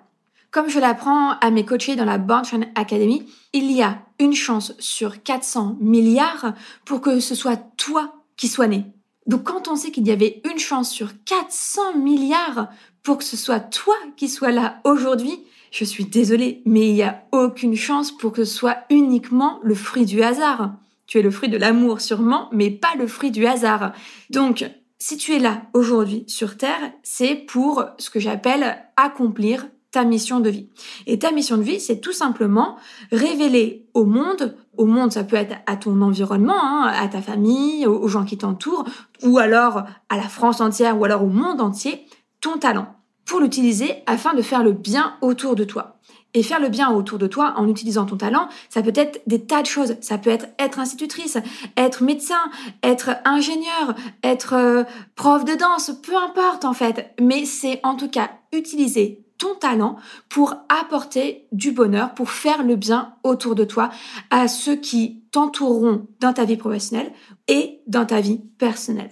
Comme 0.50 0.68
je 0.68 0.80
l'apprends 0.80 1.38
à 1.38 1.52
mes 1.52 1.64
coachés 1.64 1.96
dans 1.96 2.04
la 2.04 2.18
Bornstein 2.18 2.66
Academy, 2.74 3.32
il 3.54 3.72
y 3.72 3.84
a 3.84 4.00
une 4.18 4.34
chance 4.34 4.74
sur 4.80 5.22
400 5.22 5.78
milliards 5.80 6.56
pour 6.86 7.02
que 7.02 7.20
ce 7.20 7.36
soit 7.36 7.62
toi 7.78 8.16
qui 8.36 8.48
sois 8.48 8.66
né. 8.66 8.86
Donc 9.28 9.44
quand 9.44 9.68
on 9.68 9.76
sait 9.76 9.92
qu'il 9.92 10.08
y 10.08 10.12
avait 10.12 10.42
une 10.52 10.58
chance 10.58 10.90
sur 10.90 11.10
400 11.26 11.98
milliards 11.98 12.70
pour 13.04 13.20
que 13.20 13.24
ce 13.24 13.38
soit 13.38 13.60
toi 13.60 13.94
qui 14.18 14.28
sois 14.28 14.50
là 14.50 14.80
aujourd'hui, 14.86 15.40
je 15.70 15.86
suis 15.86 16.06
désolée, 16.06 16.64
mais 16.66 16.88
il 16.88 16.96
n'y 16.96 17.04
a 17.04 17.26
aucune 17.32 17.76
chance 17.76 18.12
pour 18.12 18.32
que 18.32 18.44
ce 18.44 18.56
soit 18.56 18.78
uniquement 18.90 19.60
le 19.62 19.76
fruit 19.76 20.06
du 20.06 20.24
hasard. 20.24 20.72
Tu 21.16 21.20
es 21.20 21.24
le 21.24 21.32
fruit 21.32 21.48
de 21.48 21.56
l'amour 21.58 22.02
sûrement, 22.02 22.50
mais 22.52 22.70
pas 22.70 22.94
le 23.00 23.08
fruit 23.08 23.32
du 23.32 23.48
hasard. 23.48 23.94
Donc, 24.32 24.70
si 25.00 25.16
tu 25.16 25.34
es 25.34 25.40
là 25.40 25.62
aujourd'hui 25.74 26.26
sur 26.28 26.58
Terre, 26.58 26.92
c'est 27.04 27.36
pour 27.36 27.86
ce 27.98 28.10
que 28.10 28.20
j'appelle 28.20 28.76
accomplir 28.98 29.66
ta 29.92 30.04
mission 30.04 30.42
de 30.42 30.50
vie. 30.50 30.68
Et 31.08 31.18
ta 31.18 31.32
mission 31.32 31.56
de 31.56 31.62
vie, 31.62 31.80
c'est 31.80 32.02
tout 32.02 32.12
simplement 32.12 32.76
révéler 33.14 33.88
au 33.94 34.04
monde, 34.04 34.58
au 34.76 34.88
monde 34.88 35.14
ça 35.14 35.24
peut 35.24 35.38
être 35.38 35.56
à 35.68 35.78
ton 35.78 36.02
environnement, 36.02 36.62
hein, 36.62 36.92
à 36.94 37.08
ta 37.08 37.22
famille, 37.22 37.88
aux 37.88 38.10
gens 38.10 38.26
qui 38.26 38.38
t'entourent, 38.38 38.84
ou 39.24 39.38
alors 39.38 39.84
à 40.10 40.18
la 40.18 40.28
France 40.28 40.60
entière, 40.60 41.00
ou 41.00 41.06
alors 41.06 41.24
au 41.24 41.30
monde 41.30 41.62
entier, 41.62 42.08
ton 42.42 42.58
talent, 42.58 42.94
pour 43.24 43.40
l'utiliser 43.40 44.04
afin 44.06 44.34
de 44.34 44.42
faire 44.42 44.66
le 44.66 44.74
bien 44.74 45.16
autour 45.22 45.56
de 45.56 45.64
toi. 45.64 45.96
Et 46.36 46.44
faire 46.44 46.60
le 46.60 46.68
bien 46.68 46.92
autour 46.92 47.18
de 47.18 47.28
toi 47.28 47.54
en 47.56 47.68
utilisant 47.68 48.06
ton 48.06 48.18
talent, 48.18 48.50
ça 48.70 48.84
peut 48.84 48.92
être 48.94 49.22
des 49.26 49.46
tas 49.46 49.62
de 49.62 49.68
choses. 49.68 49.96
Ça 50.02 50.18
peut 50.18 50.30
être 50.30 50.48
être 50.60 50.80
institutrice, 50.80 51.38
être 51.78 52.04
médecin, 52.04 52.52
être 52.84 53.12
ingénieur, 53.24 53.96
être 54.22 54.54
euh, 54.54 54.84
prof 55.16 55.46
de 55.46 55.56
danse, 55.56 55.92
peu 56.04 56.16
importe 56.16 56.66
en 56.66 56.74
fait. 56.74 57.16
Mais 57.22 57.46
c'est 57.46 57.80
en 57.84 57.96
tout 57.96 58.10
cas 58.10 58.32
utiliser 58.52 59.26
ton 59.38 59.56
talent 59.56 59.96
pour 60.28 60.56
apporter 60.68 61.48
du 61.54 61.72
bonheur, 61.72 62.14
pour 62.14 62.30
faire 62.30 62.64
le 62.64 62.76
bien 62.76 63.14
autour 63.24 63.56
de 63.56 63.64
toi 63.64 63.90
à 64.30 64.50
ceux 64.50 64.76
qui 64.76 65.24
t'entoureront 65.32 66.08
dans 66.20 66.34
ta 66.34 66.44
vie 66.44 66.58
professionnelle 66.58 67.12
et 67.48 67.82
dans 67.88 68.06
ta 68.06 68.20
vie 68.20 68.42
personnelle. 68.58 69.12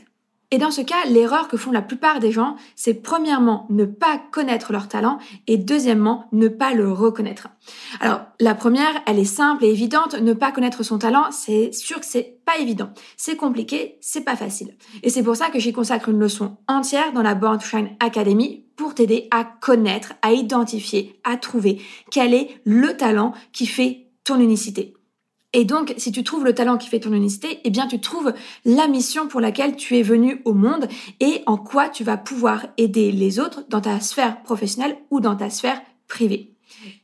Et 0.53 0.59
dans 0.59 0.69
ce 0.69 0.81
cas, 0.81 1.05
l'erreur 1.07 1.47
que 1.47 1.57
font 1.57 1.71
la 1.71 1.81
plupart 1.81 2.19
des 2.19 2.31
gens, 2.31 2.57
c'est 2.75 2.93
premièrement 2.93 3.65
ne 3.71 3.85
pas 3.85 4.21
connaître 4.29 4.71
leur 4.71 4.87
talent 4.87 5.17
et 5.47 5.57
deuxièmement 5.57 6.27
ne 6.31 6.47
pas 6.47 6.75
le 6.75 6.91
reconnaître. 6.91 7.47
Alors, 7.99 8.21
la 8.39 8.53
première, 8.53 8.93
elle 9.07 9.17
est 9.17 9.25
simple 9.25 9.65
et 9.65 9.71
évidente. 9.71 10.13
Ne 10.21 10.33
pas 10.33 10.51
connaître 10.51 10.83
son 10.83 10.99
talent, 10.99 11.31
c'est 11.31 11.73
sûr 11.73 11.99
que 11.99 12.05
c'est 12.05 12.37
pas 12.45 12.59
évident. 12.59 12.91
C'est 13.17 13.35
compliqué, 13.35 13.97
c'est 13.99 14.21
pas 14.21 14.35
facile. 14.35 14.77
Et 15.01 15.09
c'est 15.09 15.23
pour 15.23 15.35
ça 15.35 15.49
que 15.49 15.57
j'y 15.57 15.73
consacre 15.73 16.09
une 16.09 16.19
leçon 16.19 16.57
entière 16.67 17.13
dans 17.13 17.23
la 17.23 17.33
Born 17.33 17.59
Shine 17.59 17.89
Academy 17.99 18.63
pour 18.75 18.93
t'aider 18.93 19.29
à 19.31 19.45
connaître, 19.45 20.13
à 20.21 20.33
identifier, 20.33 21.19
à 21.23 21.35
trouver 21.35 21.81
quel 22.11 22.35
est 22.35 22.61
le 22.63 22.95
talent 22.95 23.33
qui 23.53 23.65
fait 23.65 24.05
ton 24.23 24.39
unicité. 24.39 24.93
Et 25.53 25.65
donc, 25.65 25.93
si 25.97 26.11
tu 26.11 26.23
trouves 26.23 26.43
le 26.43 26.55
talent 26.55 26.77
qui 26.77 26.89
fait 26.89 26.99
ton 26.99 27.13
unicité, 27.13 27.59
eh 27.63 27.69
bien, 27.69 27.87
tu 27.87 28.01
trouves 28.01 28.33
la 28.65 28.87
mission 28.87 29.27
pour 29.27 29.39
laquelle 29.39 29.75
tu 29.75 29.97
es 29.97 30.01
venu 30.01 30.41
au 30.45 30.53
monde 30.53 30.87
et 31.19 31.43
en 31.45 31.57
quoi 31.57 31.89
tu 31.89 32.03
vas 32.03 32.17
pouvoir 32.17 32.65
aider 32.77 33.11
les 33.11 33.39
autres 33.39 33.63
dans 33.69 33.81
ta 33.81 33.99
sphère 33.99 34.41
professionnelle 34.41 34.97
ou 35.11 35.19
dans 35.19 35.35
ta 35.35 35.51
sphère 35.51 35.81
privée. 36.07 36.53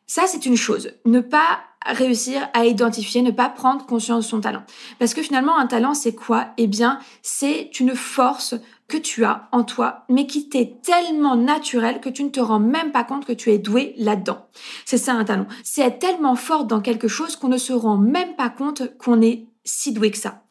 Ça, 0.08 0.24
c'est 0.26 0.48
une 0.48 0.58
chose. 0.58 0.92
Ne 1.06 1.20
pas 1.20 1.60
réussir 1.86 2.50
à 2.54 2.66
identifier, 2.66 3.22
ne 3.22 3.32
pas 3.32 3.50
prendre 3.50 3.86
conscience 3.86 4.26
de 4.26 4.30
son 4.30 4.42
talent. 4.42 4.64
Parce 4.98 5.14
que 5.14 5.22
finalement, 5.22 5.58
un 5.58 5.68
talent, 5.68 5.94
c'est 5.94 6.16
quoi? 6.16 6.48
Eh 6.58 6.68
bien, 6.68 7.00
c'est 7.22 7.80
une 7.80 7.96
force 7.96 8.56
que 8.90 8.98
tu 8.98 9.24
as 9.24 9.48
en 9.54 9.64
toi, 9.64 10.04
mais 10.10 10.28
qui 10.28 10.50
t'est 10.50 10.82
tellement 10.84 11.38
naturel 11.38 12.02
que 12.02 12.10
tu 12.10 12.24
ne 12.24 12.30
te 12.30 12.40
rends 12.40 12.60
même 12.60 12.92
pas 12.92 13.06
compte 13.06 13.26
que 13.26 13.32
tu 13.32 13.52
es 13.52 13.60
doué 13.60 13.94
là-dedans. 13.98 14.48
C'est 14.84 14.98
ça 14.98 15.14
un 15.14 15.24
talent. 15.24 15.46
C'est 15.64 15.82
être 15.82 16.00
tellement 16.00 16.36
fort 16.36 16.66
dans 16.66 16.82
quelque 16.82 17.08
chose 17.08 17.38
qu'on 17.38 17.48
ne 17.48 17.58
se 17.58 17.72
rend 17.72 17.98
même 17.98 18.36
pas 18.36 18.50
compte 18.50 18.98
qu'on 18.98 19.22
est 19.22 19.46
si 19.64 19.94
doué 19.94 20.10
que 20.10 20.18
ça. 20.18 20.42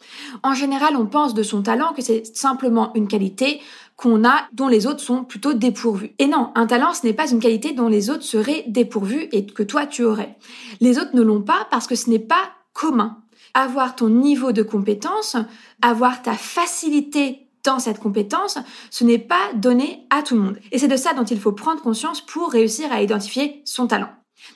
En 0.43 0.55
général, 0.55 0.97
on 0.97 1.07
pense 1.07 1.35
de 1.35 1.43
son 1.43 1.63
talent 1.63 1.93
que 1.93 2.03
c'est 2.03 2.25
simplement 2.37 2.95
une 2.95 3.09
qualité 3.09 3.61
qu'on 3.97 4.25
a 4.25 4.47
dont 4.53 4.69
les 4.69 4.87
autres 4.87 5.01
sont 5.01 5.25
plutôt 5.25 5.55
dépourvus. 5.55 6.15
Et 6.21 6.29
non, 6.29 6.53
un 6.55 6.67
talent, 6.67 6.95
ce 6.95 7.05
n'est 7.05 7.13
pas 7.13 7.29
une 7.29 7.41
qualité 7.41 7.73
dont 7.73 7.89
les 7.89 8.11
autres 8.11 8.23
seraient 8.23 8.65
dépourvus 8.69 9.29
et 9.33 9.45
que 9.45 9.65
toi 9.65 9.87
tu 9.87 10.05
aurais. 10.05 10.39
Les 10.81 10.99
autres 10.99 11.17
ne 11.17 11.23
l'ont 11.23 11.43
pas 11.43 11.67
parce 11.71 11.89
que 11.89 11.97
ce 11.97 12.09
n'est 12.09 12.21
pas 12.21 12.53
commun. 12.73 13.19
Avoir 13.55 13.97
ton 13.97 14.09
niveau 14.09 14.53
de 14.53 14.63
compétence, 14.63 15.37
avoir 15.83 16.23
ta 16.23 16.35
facilité 16.35 17.48
dans 17.69 17.79
cette 17.79 18.01
compétence, 18.01 18.57
ce 18.91 19.05
n'est 19.05 19.19
pas 19.19 19.53
donné 19.55 20.07
à 20.09 20.23
tout 20.23 20.37
le 20.37 20.41
monde. 20.41 20.59
Et 20.73 20.79
c'est 20.79 20.89
de 20.89 20.97
ça 20.97 21.13
dont 21.13 21.25
il 21.25 21.39
faut 21.39 21.53
prendre 21.53 21.83
conscience 21.83 22.23
pour 22.23 22.51
réussir 22.51 22.91
à 22.91 23.03
identifier 23.03 23.61
son 23.67 23.87
talent. 23.87 24.09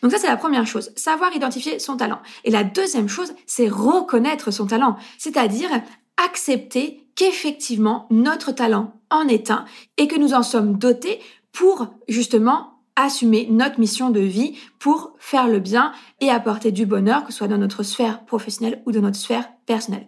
Donc 0.02 0.12
ça, 0.12 0.16
c'est 0.16 0.28
la 0.28 0.38
première 0.38 0.66
chose, 0.66 0.92
savoir 0.96 1.36
identifier 1.36 1.78
son 1.78 1.98
talent. 1.98 2.20
Et 2.44 2.50
la 2.50 2.64
deuxième 2.64 3.10
chose, 3.10 3.34
c'est 3.46 3.68
reconnaître 3.68 4.50
son 4.50 4.66
talent, 4.66 4.96
c'est-à-dire 5.18 5.68
accepter 6.16 7.06
qu'effectivement 7.14 8.06
notre 8.08 8.50
talent 8.50 8.94
en 9.10 9.28
est 9.28 9.50
un 9.50 9.66
et 9.98 10.08
que 10.08 10.16
nous 10.16 10.32
en 10.32 10.42
sommes 10.42 10.78
dotés 10.78 11.20
pour 11.52 11.88
justement 12.08 12.71
assumer 12.96 13.48
notre 13.50 13.80
mission 13.80 14.10
de 14.10 14.20
vie 14.20 14.54
pour 14.78 15.14
faire 15.18 15.48
le 15.48 15.60
bien 15.60 15.92
et 16.20 16.30
apporter 16.30 16.72
du 16.72 16.86
bonheur, 16.86 17.24
que 17.24 17.32
ce 17.32 17.38
soit 17.38 17.48
dans 17.48 17.58
notre 17.58 17.82
sphère 17.82 18.24
professionnelle 18.24 18.82
ou 18.86 18.92
dans 18.92 19.00
notre 19.00 19.16
sphère 19.16 19.48
personnelle. 19.66 20.06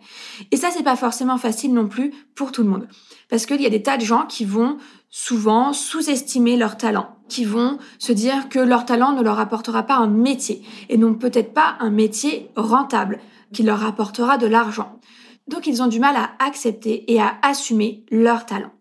Et 0.51 0.57
ça, 0.57 0.71
c'est 0.71 0.83
pas 0.83 0.97
forcément 0.97 1.39
facile 1.39 1.73
non 1.73 1.89
plus 1.89 2.13
pour 2.35 2.53
tout 2.53 2.63
le 2.63 2.69
monde. 2.69 2.89
Parce 3.31 3.47
qu'il 3.47 3.61
y 3.61 3.67
a 3.67 3.71
des 3.71 3.83
tas 3.83 3.97
de 3.97 4.05
gens 4.05 4.27
qui 4.27 4.45
vont 4.45 4.79
souvent 5.09 5.73
sous-estimer 5.73 6.57
leur 6.57 6.77
talent, 6.77 7.17
qui 7.29 7.45
vont 7.45 7.79
se 7.99 8.13
dire 8.13 8.49
que 8.49 8.59
leur 8.59 8.85
talent 8.85 9.13
ne 9.13 9.23
leur 9.23 9.39
apportera 9.39 9.85
pas 9.85 9.97
un 9.97 10.09
métier, 10.09 10.63
et 10.89 10.99
non 10.99 11.15
peut-être 11.15 11.55
pas 11.55 11.77
un 11.81 11.91
métier 11.91 12.51
rentable, 12.57 13.21
qui 13.53 13.63
leur 13.63 13.85
apportera 13.85 14.39
de 14.39 14.47
l'argent. 14.47 14.99
Donc 15.47 15.67
ils 15.67 15.83
ont 15.83 15.87
du 15.87 16.01
mal 16.01 16.17
à 16.17 16.31
accepter 16.45 17.11
et 17.13 17.21
à 17.21 17.37
assumer 17.43 18.05
leur 18.11 18.47
talent. 18.47 18.73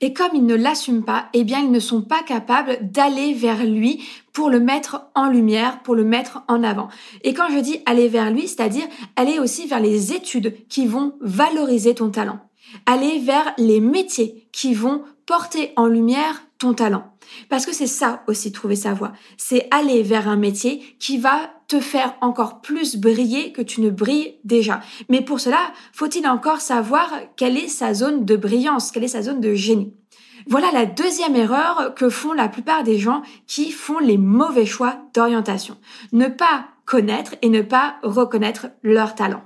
Et 0.00 0.12
comme 0.12 0.30
ils 0.34 0.46
ne 0.46 0.54
l'assument 0.54 1.02
pas, 1.02 1.28
eh 1.32 1.44
bien, 1.44 1.60
ils 1.60 1.70
ne 1.70 1.80
sont 1.80 2.02
pas 2.02 2.22
capables 2.22 2.78
d'aller 2.82 3.34
vers 3.34 3.64
lui 3.64 4.04
pour 4.32 4.50
le 4.50 4.60
mettre 4.60 5.10
en 5.14 5.28
lumière, 5.28 5.82
pour 5.82 5.94
le 5.94 6.04
mettre 6.04 6.42
en 6.48 6.62
avant. 6.62 6.88
Et 7.24 7.34
quand 7.34 7.48
je 7.50 7.58
dis 7.58 7.80
aller 7.86 8.08
vers 8.08 8.30
lui, 8.30 8.46
c'est-à-dire 8.46 8.86
aller 9.16 9.38
aussi 9.38 9.66
vers 9.66 9.80
les 9.80 10.12
études 10.12 10.54
qui 10.68 10.86
vont 10.86 11.14
valoriser 11.20 11.94
ton 11.94 12.10
talent. 12.10 12.38
Aller 12.86 13.18
vers 13.18 13.54
les 13.58 13.80
métiers 13.80 14.48
qui 14.52 14.74
vont 14.74 15.02
porter 15.26 15.72
en 15.76 15.86
lumière 15.86 16.44
ton 16.58 16.74
talent. 16.74 17.12
Parce 17.48 17.66
que 17.66 17.74
c'est 17.74 17.86
ça 17.86 18.22
aussi 18.26 18.52
trouver 18.52 18.76
sa 18.76 18.94
voie. 18.94 19.12
C'est 19.36 19.66
aller 19.70 20.02
vers 20.02 20.28
un 20.28 20.36
métier 20.36 20.96
qui 20.98 21.18
va 21.18 21.50
te 21.68 21.80
faire 21.80 22.14
encore 22.22 22.60
plus 22.60 22.96
briller 22.96 23.52
que 23.52 23.62
tu 23.62 23.82
ne 23.82 23.90
brilles 23.90 24.38
déjà. 24.44 24.80
Mais 25.10 25.20
pour 25.20 25.38
cela, 25.38 25.58
faut-il 25.92 26.26
encore 26.26 26.62
savoir 26.62 27.10
quelle 27.36 27.58
est 27.58 27.68
sa 27.68 27.92
zone 27.94 28.24
de 28.24 28.36
brillance, 28.36 28.90
quelle 28.90 29.04
est 29.04 29.08
sa 29.08 29.22
zone 29.22 29.40
de 29.40 29.54
génie? 29.54 29.94
Voilà 30.46 30.70
la 30.72 30.86
deuxième 30.86 31.36
erreur 31.36 31.94
que 31.94 32.08
font 32.08 32.32
la 32.32 32.48
plupart 32.48 32.82
des 32.82 32.98
gens 32.98 33.22
qui 33.46 33.70
font 33.70 33.98
les 33.98 34.16
mauvais 34.16 34.64
choix 34.64 34.96
d'orientation. 35.14 35.76
Ne 36.12 36.28
pas 36.28 36.64
connaître 36.86 37.34
et 37.42 37.50
ne 37.50 37.60
pas 37.60 37.96
reconnaître 38.02 38.68
leur 38.82 39.14
talent. 39.14 39.42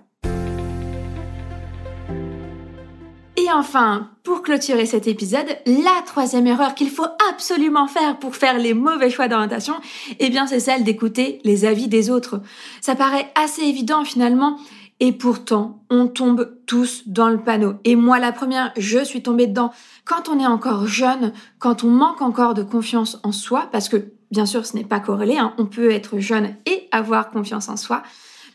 Et 3.43 3.51
enfin, 3.51 4.11
pour 4.23 4.43
clôturer 4.43 4.87
cet 4.87 5.09
épisode, 5.09 5.59
la 5.67 6.01
troisième 6.07 6.47
erreur 6.47 6.77
qu'il 6.77 6.91
faut 6.91 7.09
absolument 7.29 7.89
faire 7.89 8.21
pour 8.21 8.37
faire 8.37 8.57
les 8.57 8.73
mauvais 8.73 9.11
choix 9.11 9.27
d'orientation, 9.27 9.75
eh 10.21 10.31
bien, 10.31 10.47
c'est 10.47 10.61
celle 10.61 10.85
d'écouter 10.85 11.41
les 11.43 11.65
avis 11.65 11.89
des 11.89 12.09
autres. 12.09 12.41
Ça 12.81 12.95
paraît 12.95 13.33
assez 13.35 13.63
évident 13.63 14.05
finalement, 14.05 14.59
et 15.01 15.11
pourtant, 15.11 15.83
on 15.91 16.07
tombe 16.07 16.57
tous 16.67 17.03
dans 17.07 17.31
le 17.31 17.41
panneau. 17.41 17.75
Et 17.83 17.97
moi, 17.97 18.21
la 18.21 18.31
première, 18.31 18.73
je 18.77 19.03
suis 19.03 19.25
tombée 19.25 19.49
dedans. 19.49 19.73
Quand 20.05 20.29
on 20.29 20.39
est 20.39 20.47
encore 20.47 20.87
jeune, 20.87 21.33
quand 21.59 21.83
on 21.83 21.91
manque 21.91 22.23
encore 22.23 22.55
de 22.55 22.63
confiance 22.63 23.19
en 23.25 23.33
soi, 23.33 23.69
parce 23.73 23.89
que 23.89 24.13
Bien 24.33 24.47
sûr, 24.47 24.65
ce 24.65 24.75
n'est 24.75 24.85
pas 24.85 24.99
corrélé, 24.99 25.37
hein. 25.37 25.53
on 25.59 25.67
peut 25.67 25.91
être 25.91 26.19
jeune 26.19 26.55
et 26.65 26.89
avoir 26.91 27.31
confiance 27.31 27.69
en 27.69 27.77
soi. 27.77 28.03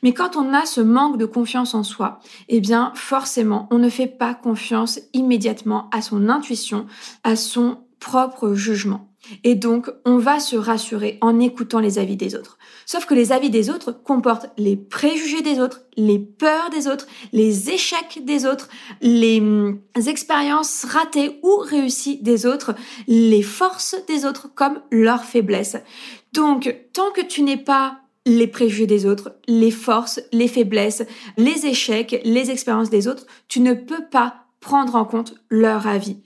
Mais 0.03 0.13
quand 0.13 0.35
on 0.35 0.53
a 0.53 0.65
ce 0.65 0.81
manque 0.81 1.17
de 1.17 1.25
confiance 1.25 1.73
en 1.73 1.83
soi, 1.83 2.19
eh 2.49 2.59
bien 2.59 2.91
forcément, 2.95 3.67
on 3.71 3.77
ne 3.77 3.89
fait 3.89 4.07
pas 4.07 4.33
confiance 4.33 4.99
immédiatement 5.13 5.89
à 5.91 6.01
son 6.01 6.29
intuition, 6.29 6.85
à 7.23 7.35
son 7.35 7.79
propre 7.99 8.53
jugement. 8.53 9.07
Et 9.43 9.55
donc, 9.55 9.89
on 10.05 10.17
va 10.17 10.39
se 10.39 10.55
rassurer 10.55 11.17
en 11.21 11.39
écoutant 11.39 11.79
les 11.79 11.99
avis 11.99 12.15
des 12.15 12.35
autres. 12.35 12.57
Sauf 12.85 13.05
que 13.05 13.13
les 13.13 13.31
avis 13.31 13.49
des 13.49 13.69
autres 13.69 13.91
comportent 13.91 14.49
les 14.57 14.77
préjugés 14.77 15.41
des 15.41 15.59
autres, 15.59 15.81
les 15.97 16.19
peurs 16.19 16.69
des 16.69 16.87
autres, 16.87 17.07
les 17.33 17.69
échecs 17.69 18.23
des 18.23 18.45
autres, 18.45 18.69
les 19.01 19.39
hum, 19.39 19.81
expériences 20.07 20.85
ratées 20.85 21.39
ou 21.43 21.57
réussies 21.57 22.21
des 22.21 22.45
autres, 22.45 22.75
les 23.07 23.41
forces 23.41 23.95
des 24.07 24.25
autres 24.25 24.49
comme 24.53 24.79
leurs 24.91 25.25
faiblesses. 25.25 25.77
Donc, 26.33 26.73
tant 26.93 27.11
que 27.11 27.21
tu 27.21 27.41
n'es 27.41 27.57
pas 27.57 27.99
les 28.27 28.47
préjugés 28.47 28.87
des 28.87 29.05
autres, 29.05 29.31
les 29.47 29.71
forces, 29.71 30.19
les 30.33 30.49
faiblesses, 30.49 31.03
les 31.37 31.65
échecs, 31.65 32.21
les 32.25 32.51
expériences 32.51 32.89
des 32.89 33.07
autres, 33.07 33.25
tu 33.47 33.61
ne 33.61 33.73
peux 33.73 34.03
pas 34.11 34.43
prendre 34.59 34.95
en 34.95 35.05
compte 35.05 35.35
leur 35.49 35.87
avis. 35.87 36.17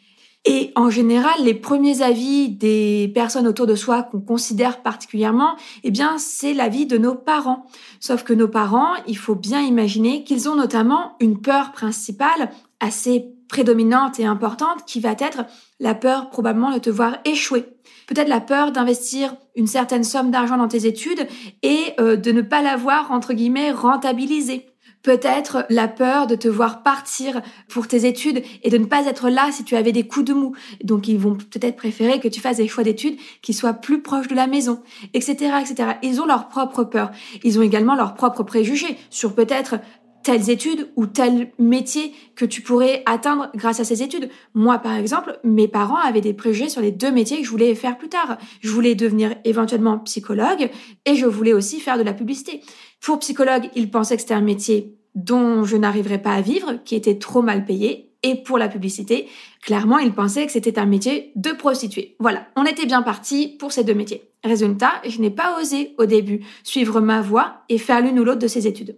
Et 0.43 0.71
en 0.75 0.89
général, 0.89 1.35
les 1.43 1.53
premiers 1.53 2.01
avis 2.01 2.49
des 2.49 3.11
personnes 3.13 3.47
autour 3.47 3.67
de 3.67 3.75
soi 3.75 4.01
qu'on 4.01 4.21
considère 4.21 4.81
particulièrement, 4.81 5.55
eh 5.83 5.91
bien, 5.91 6.17
c'est 6.17 6.55
l'avis 6.55 6.87
de 6.87 6.97
nos 6.97 7.13
parents. 7.13 7.67
Sauf 7.99 8.23
que 8.23 8.33
nos 8.33 8.47
parents, 8.47 8.95
il 9.05 9.17
faut 9.17 9.35
bien 9.35 9.61
imaginer 9.61 10.23
qu'ils 10.23 10.49
ont 10.49 10.55
notamment 10.55 11.15
une 11.19 11.39
peur 11.39 11.71
principale 11.71 12.49
assez 12.81 13.25
prédominante 13.47 14.19
et 14.19 14.25
importante 14.25 14.85
qui 14.85 14.99
va 14.99 15.11
être 15.11 15.45
la 15.79 15.95
peur 15.95 16.29
probablement 16.29 16.73
de 16.73 16.79
te 16.79 16.89
voir 16.89 17.17
échouer. 17.23 17.65
Peut-être 18.07 18.27
la 18.27 18.41
peur 18.41 18.71
d'investir 18.71 19.35
une 19.55 19.67
certaine 19.67 20.03
somme 20.03 20.31
d'argent 20.31 20.57
dans 20.57 20.67
tes 20.67 20.85
études 20.85 21.27
et 21.63 21.93
euh, 21.99 22.17
de 22.17 22.31
ne 22.31 22.41
pas 22.41 22.61
l'avoir, 22.61 23.11
entre 23.11 23.33
guillemets, 23.33 23.71
rentabilisée 23.71 24.71
peut-être 25.03 25.65
la 25.69 25.87
peur 25.87 26.27
de 26.27 26.35
te 26.35 26.47
voir 26.47 26.83
partir 26.83 27.41
pour 27.69 27.87
tes 27.87 28.05
études 28.05 28.43
et 28.63 28.69
de 28.69 28.77
ne 28.77 28.85
pas 28.85 29.05
être 29.05 29.29
là 29.29 29.49
si 29.51 29.63
tu 29.63 29.75
avais 29.75 29.91
des 29.91 30.07
coups 30.07 30.25
de 30.25 30.33
mou. 30.33 30.55
Donc 30.83 31.07
ils 31.07 31.17
vont 31.17 31.35
peut-être 31.35 31.75
préférer 31.75 32.19
que 32.19 32.27
tu 32.27 32.39
fasses 32.39 32.57
des 32.57 32.67
choix 32.67 32.83
d'études 32.83 33.17
qui 33.41 33.53
soient 33.53 33.73
plus 33.73 34.01
proches 34.01 34.27
de 34.27 34.35
la 34.35 34.47
maison, 34.47 34.81
etc., 35.13 35.53
etc. 35.61 35.93
Ils 36.03 36.21
ont 36.21 36.25
leur 36.25 36.49
propre 36.49 36.83
peur. 36.83 37.11
Ils 37.43 37.57
ont 37.59 37.63
également 37.63 37.95
leurs 37.95 38.13
propres 38.13 38.43
préjugés 38.43 38.97
sur 39.09 39.33
peut-être 39.33 39.75
telles 40.23 40.49
études 40.49 40.89
ou 40.95 41.05
tel 41.05 41.51
métier 41.59 42.13
que 42.35 42.45
tu 42.45 42.61
pourrais 42.61 43.03
atteindre 43.05 43.49
grâce 43.55 43.79
à 43.79 43.83
ces 43.83 44.03
études. 44.03 44.29
Moi, 44.53 44.79
par 44.79 44.95
exemple, 44.95 45.39
mes 45.43 45.67
parents 45.67 45.97
avaient 45.97 46.21
des 46.21 46.33
préjugés 46.33 46.69
sur 46.69 46.81
les 46.81 46.91
deux 46.91 47.11
métiers 47.11 47.39
que 47.39 47.45
je 47.45 47.49
voulais 47.49 47.75
faire 47.75 47.97
plus 47.97 48.09
tard. 48.09 48.37
Je 48.61 48.69
voulais 48.69 48.95
devenir 48.95 49.35
éventuellement 49.45 49.99
psychologue 49.99 50.69
et 51.05 51.15
je 51.15 51.25
voulais 51.25 51.53
aussi 51.53 51.79
faire 51.79 51.97
de 51.97 52.03
la 52.03 52.13
publicité. 52.13 52.61
Pour 53.01 53.19
psychologue, 53.19 53.69
ils 53.75 53.89
pensaient 53.89 54.15
que 54.15 54.21
c'était 54.21 54.33
un 54.33 54.41
métier 54.41 54.95
dont 55.15 55.63
je 55.63 55.77
n'arriverais 55.77 56.21
pas 56.21 56.33
à 56.33 56.41
vivre, 56.41 56.75
qui 56.85 56.95
était 56.95 57.17
trop 57.17 57.41
mal 57.41 57.65
payé. 57.65 58.07
Et 58.23 58.35
pour 58.35 58.59
la 58.59 58.67
publicité, 58.67 59.27
clairement, 59.63 59.97
ils 59.97 60.13
pensaient 60.13 60.45
que 60.45 60.51
c'était 60.51 60.77
un 60.77 60.85
métier 60.85 61.31
de 61.35 61.51
prostituée. 61.51 62.15
Voilà, 62.19 62.45
on 62.55 62.65
était 62.65 62.85
bien 62.85 63.01
parti 63.01 63.55
pour 63.59 63.71
ces 63.71 63.83
deux 63.83 63.95
métiers. 63.95 64.29
Résultat, 64.43 64.91
je 65.07 65.19
n'ai 65.19 65.31
pas 65.31 65.59
osé 65.59 65.95
au 65.97 66.05
début 66.05 66.45
suivre 66.63 67.01
ma 67.01 67.21
voie 67.21 67.63
et 67.67 67.79
faire 67.79 68.01
l'une 68.01 68.19
ou 68.19 68.23
l'autre 68.23 68.39
de 68.39 68.47
ces 68.47 68.67
études. 68.67 68.95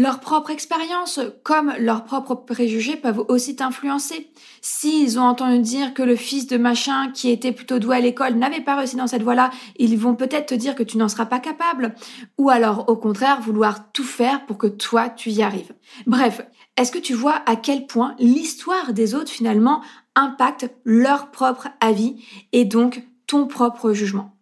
Leur 0.00 0.20
propre 0.20 0.48
expérience, 0.48 1.20
comme 1.42 1.74
leurs 1.78 2.04
propres 2.04 2.34
préjugés, 2.34 2.96
peuvent 2.96 3.22
aussi 3.28 3.54
t'influencer. 3.54 4.30
S'ils 4.62 5.18
ont 5.18 5.24
entendu 5.24 5.58
dire 5.58 5.92
que 5.92 6.02
le 6.02 6.16
fils 6.16 6.46
de 6.46 6.56
machin 6.56 7.10
qui 7.12 7.28
était 7.28 7.52
plutôt 7.52 7.78
doué 7.78 7.96
à 7.98 8.00
l'école 8.00 8.36
n'avait 8.36 8.62
pas 8.62 8.76
réussi 8.76 8.96
dans 8.96 9.06
cette 9.06 9.22
voie-là, 9.22 9.50
ils 9.76 9.98
vont 9.98 10.14
peut-être 10.14 10.46
te 10.46 10.54
dire 10.54 10.74
que 10.74 10.82
tu 10.82 10.96
n'en 10.96 11.10
seras 11.10 11.26
pas 11.26 11.38
capable. 11.38 11.94
Ou 12.38 12.48
alors, 12.48 12.88
au 12.88 12.96
contraire, 12.96 13.42
vouloir 13.42 13.92
tout 13.92 14.02
faire 14.02 14.46
pour 14.46 14.56
que 14.56 14.68
toi, 14.68 15.10
tu 15.10 15.28
y 15.28 15.42
arrives. 15.42 15.74
Bref, 16.06 16.46
est-ce 16.78 16.92
que 16.92 16.98
tu 16.98 17.12
vois 17.12 17.42
à 17.44 17.56
quel 17.56 17.86
point 17.86 18.16
l'histoire 18.18 18.94
des 18.94 19.14
autres, 19.14 19.30
finalement, 19.30 19.82
impacte 20.14 20.70
leur 20.82 21.30
propre 21.30 21.68
avis 21.82 22.24
et 22.52 22.64
donc 22.64 23.06
ton 23.26 23.46
propre 23.46 23.92
jugement? 23.92 24.34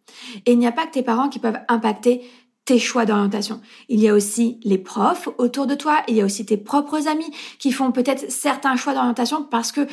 Et 0.47 0.53
il 0.53 0.59
n'y 0.61 0.69
a 0.69 0.73
pas 0.73 0.87
que 0.87 0.93
tes 0.93 1.03
parents 1.03 1.29
qui 1.29 1.41
peuvent 1.41 1.59
impacter 1.67 2.23
tes 2.69 2.79
choix 2.79 3.07
d'orientation. 3.07 3.63
Il 3.89 3.99
y 3.99 4.11
a 4.11 4.15
aussi 4.15 4.61
les 4.63 4.77
profs 4.77 5.31
autour 5.39 5.67
de 5.67 5.75
toi, 5.75 6.03
il 6.07 6.17
y 6.17 6.21
a 6.21 6.25
aussi 6.27 6.45
tes 6.45 6.59
propres 6.59 7.09
amis 7.09 7.31
qui 7.59 7.73
font 7.73 7.93
peut-être 7.93 8.31
certains 8.31 8.77
choix 8.77 8.93
d'orientation 8.93 9.43
parce 9.43 9.73
que 9.73 9.87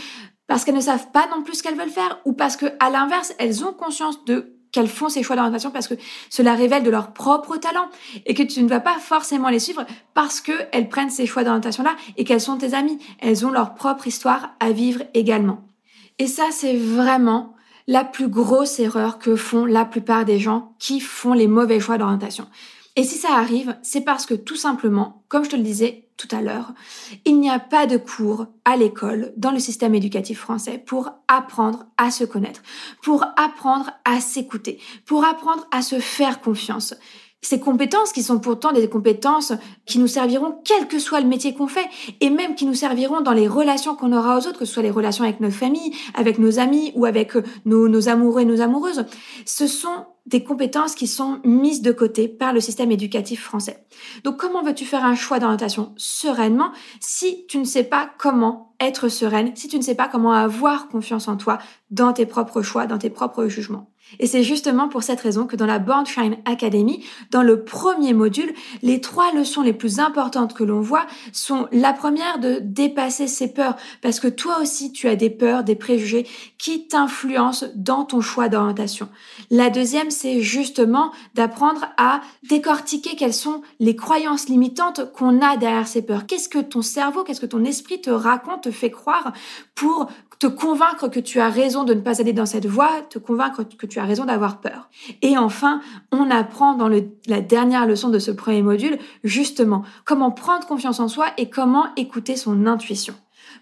parce 0.46 0.66
qu'elles 0.66 0.76
ne 0.76 0.82
savent 0.82 1.10
pas 1.12 1.26
non 1.34 1.42
plus 1.42 1.56
ce 1.56 1.64
qu'elles 1.64 1.78
veulent 1.78 1.88
faire 1.90 2.20
ou 2.26 2.34
parce 2.34 2.58
que 2.58 2.66
à 2.82 2.90
l'inverse, 2.90 3.34
elles 3.40 3.64
ont 3.64 3.72
conscience 3.72 4.26
de 4.26 4.58
qu'elles 4.74 4.90
font 4.90 5.08
ces 5.08 5.24
choix 5.24 5.38
d'orientation 5.38 5.72
parce 5.72 5.88
que 5.88 5.94
cela 6.30 6.54
révèle 6.54 6.84
de 6.84 6.90
leur 6.90 7.14
propre 7.14 7.56
talent 7.56 7.88
et 8.26 8.34
que 8.34 8.44
tu 8.44 8.62
ne 8.62 8.68
vas 8.68 8.82
pas 8.82 9.00
forcément 9.00 9.48
les 9.48 9.60
suivre 9.60 9.86
parce 10.14 10.42
qu'elles 10.42 10.90
prennent 10.90 11.10
ces 11.10 11.26
choix 11.26 11.46
d'orientation 11.46 11.82
là 11.82 11.96
et 12.18 12.26
qu'elles 12.26 12.42
sont 12.42 12.58
tes 12.58 12.74
amies. 12.74 13.00
Elles 13.20 13.46
ont 13.46 13.52
leur 13.52 13.74
propre 13.74 14.06
histoire 14.06 14.54
à 14.60 14.72
vivre 14.72 15.02
également. 15.14 15.62
Et 16.20 16.28
ça, 16.28 16.48
c'est 16.52 16.76
vraiment 16.76 17.56
la 17.88 18.04
plus 18.04 18.28
grosse 18.28 18.80
erreur 18.80 19.20
que 19.20 19.36
font 19.36 19.66
la 19.66 19.86
plupart 19.86 20.26
des 20.26 20.40
gens 20.40 20.76
qui 20.80 21.00
font 21.00 21.34
les 21.34 21.48
mauvais 21.48 21.80
choix 21.80 21.98
d'orientation. 21.98 22.48
Et 22.96 23.04
si 23.04 23.18
ça 23.18 23.34
arrive, 23.34 23.76
c'est 23.82 24.02
parce 24.02 24.26
que 24.26 24.34
tout 24.34 24.56
simplement, 24.56 25.24
comme 25.28 25.44
je 25.44 25.50
te 25.50 25.56
le 25.56 25.64
disais 25.64 26.08
tout 26.18 26.30
à 26.32 26.42
l'heure, 26.42 26.74
il 27.26 27.40
n'y 27.42 27.50
a 27.50 27.60
pas 27.60 27.88
de 27.88 27.98
cours 27.98 28.48
à 28.64 28.78
l'école, 28.78 29.34
dans 29.36 29.52
le 29.52 29.60
système 29.60 29.94
éducatif 29.96 30.40
français, 30.40 30.78
pour 30.78 31.12
apprendre 31.28 31.86
à 31.98 32.10
se 32.10 32.24
connaître, 32.24 32.62
pour 33.02 33.26
apprendre 33.36 33.92
à 34.06 34.22
s'écouter, 34.22 34.80
pour 35.06 35.26
apprendre 35.26 35.68
à 35.72 35.82
se 35.82 36.00
faire 36.00 36.40
confiance 36.40 36.96
ces 37.46 37.60
compétences 37.60 38.12
qui 38.12 38.24
sont 38.24 38.40
pourtant 38.40 38.72
des 38.72 38.90
compétences 38.90 39.54
qui 39.86 40.00
nous 40.00 40.08
serviront 40.08 40.60
quel 40.64 40.88
que 40.88 40.98
soit 40.98 41.20
le 41.20 41.28
métier 41.28 41.54
qu'on 41.54 41.68
fait 41.68 41.86
et 42.20 42.32
même 42.32 42.56
qui 42.56 42.66
nous 42.66 42.74
serviront 42.74 43.22
dans 43.22 43.34
les 43.34 43.48
relations 43.48 43.96
qu'on 43.96 44.14
aura 44.14 44.38
aux 44.38 44.48
autres, 44.48 44.58
que 44.58 44.66
ce 44.66 44.74
soit 44.74 44.84
les 44.84 44.90
relations 44.90 45.24
avec 45.24 45.40
notre 45.40 45.56
famille, 45.56 45.94
avec 46.16 46.40
nos 46.40 46.58
amis 46.58 46.92
ou 46.96 47.06
avec 47.06 47.34
nos, 47.66 47.88
nos 47.88 48.10
amoureux 48.10 48.42
et 48.42 48.46
nos 48.46 48.62
amoureuses. 48.62 49.06
Ce 49.46 49.68
sont 49.68 50.06
des 50.26 50.44
compétences 50.44 50.96
qui 50.96 51.06
sont 51.06 51.40
mises 51.44 51.84
de 51.84 51.92
côté 51.92 52.28
par 52.28 52.52
le 52.52 52.60
système 52.60 52.92
éducatif 52.92 53.44
français. 53.44 53.86
Donc 54.24 54.38
comment 54.38 54.64
veux-tu 54.64 54.84
faire 54.84 55.06
un 55.06 55.14
choix 55.14 55.38
d'orientation 55.38 55.94
sereinement 55.98 56.72
si 57.00 57.46
tu 57.48 57.60
ne 57.60 57.64
sais 57.64 57.84
pas 57.84 58.10
comment 58.18 58.76
être 58.80 59.08
sereine, 59.08 59.56
si 59.56 59.68
tu 59.68 59.78
ne 59.78 59.84
sais 59.84 59.94
pas 59.94 60.08
comment 60.08 60.34
avoir 60.34 60.88
confiance 60.88 61.28
en 61.28 61.38
toi 61.38 61.60
dans 61.92 62.12
tes 62.12 62.26
propres 62.26 62.64
choix, 62.64 62.88
dans 62.88 62.98
tes 62.98 63.12
propres 63.12 63.48
jugements? 63.48 63.92
Et 64.20 64.28
c'est 64.28 64.44
justement 64.44 64.88
pour 64.88 65.04
cette 65.04 65.20
raison 65.20 65.46
que 65.46 65.56
dans 65.56 65.66
la 65.66 65.80
Born 65.80 66.06
Academy, 66.46 67.04
dans 67.32 67.42
le 67.42 67.64
premier 67.64 68.14
module, 68.14 68.54
les 68.82 69.02
trois 69.02 69.34
leçons 69.34 69.62
les 69.62 69.74
plus 69.74 70.00
importantes 70.00 70.54
que 70.54 70.64
l'on 70.64 70.82
voit 70.82 71.06
sont 71.34 71.68
la 71.72 71.94
première 71.94 72.40
de 72.40 72.60
dépasser 72.62 73.28
ses 73.28 73.52
peurs, 73.52 73.76
parce 74.02 74.20
que 74.20 74.28
toi 74.28 74.60
aussi 74.62 74.92
tu 74.92 75.08
as 75.08 75.16
des 75.16 75.30
peurs, 75.30 75.64
des 75.64 75.76
préjugés 75.76 76.28
qui 76.58 76.88
t'influencent 76.88 77.66
dans 77.76 78.06
ton 78.06 78.22
choix 78.22 78.48
d'orientation. 78.50 79.10
La 79.50 79.70
deuxième, 79.70 80.12
c'est 80.12 80.42
justement 80.42 81.12
d'apprendre 81.34 81.86
à 81.98 82.22
décortiquer 82.50 83.16
quelles 83.16 83.34
sont 83.34 83.62
les 83.80 83.96
croyances 83.96 84.48
limitantes 84.48 85.12
qu'on 85.14 85.42
a 85.42 85.58
derrière 85.58 85.88
ces 85.88 86.02
peurs. 86.02 86.26
Qu'est-ce 86.26 86.50
que 86.50 86.60
ton 86.60 86.82
cerveau, 86.82 87.24
qu'est-ce 87.24 87.42
que 87.42 87.46
ton 87.46 87.64
esprit 87.64 88.02
te 88.02 88.10
raconte, 88.10 88.64
te 88.64 88.72
fait 88.72 88.92
croire 88.92 89.34
pour 89.74 90.08
te 90.40 90.48
convaincre 90.48 91.08
que 91.08 91.20
tu 91.20 91.40
as 91.40 91.50
raison 91.50 91.84
de 91.84 91.94
ne 91.94 92.02
pas 92.02 92.22
aller 92.22 92.34
dans 92.34 92.46
cette 92.46 92.66
voie, 92.66 93.02
te 93.10 93.20
convaincre 93.20 93.64
que 93.64 93.86
tu 93.86 94.00
as 94.00 94.06
raison 94.06 94.26
d'avoir 94.26 94.60
peur. 94.60 94.90
Et 95.22 95.38
enfin, 95.38 95.82
on 96.12 96.30
apprend 96.30 96.76
dans 96.76 96.90
la 96.90 97.42
dernière 97.42 97.86
leçon 97.86 98.10
de 98.10 98.20
ce 98.20 98.32
premier 98.32 98.62
module 98.62 98.98
justement 99.24 99.84
comment 100.04 100.32
prendre 100.32 100.68
confiance 100.68 101.00
en 101.00 101.08
soi 101.08 101.28
et 101.38 101.50
comment 101.50 101.88
écouter 101.96 102.36
son 102.36 102.66
intuition 102.68 103.16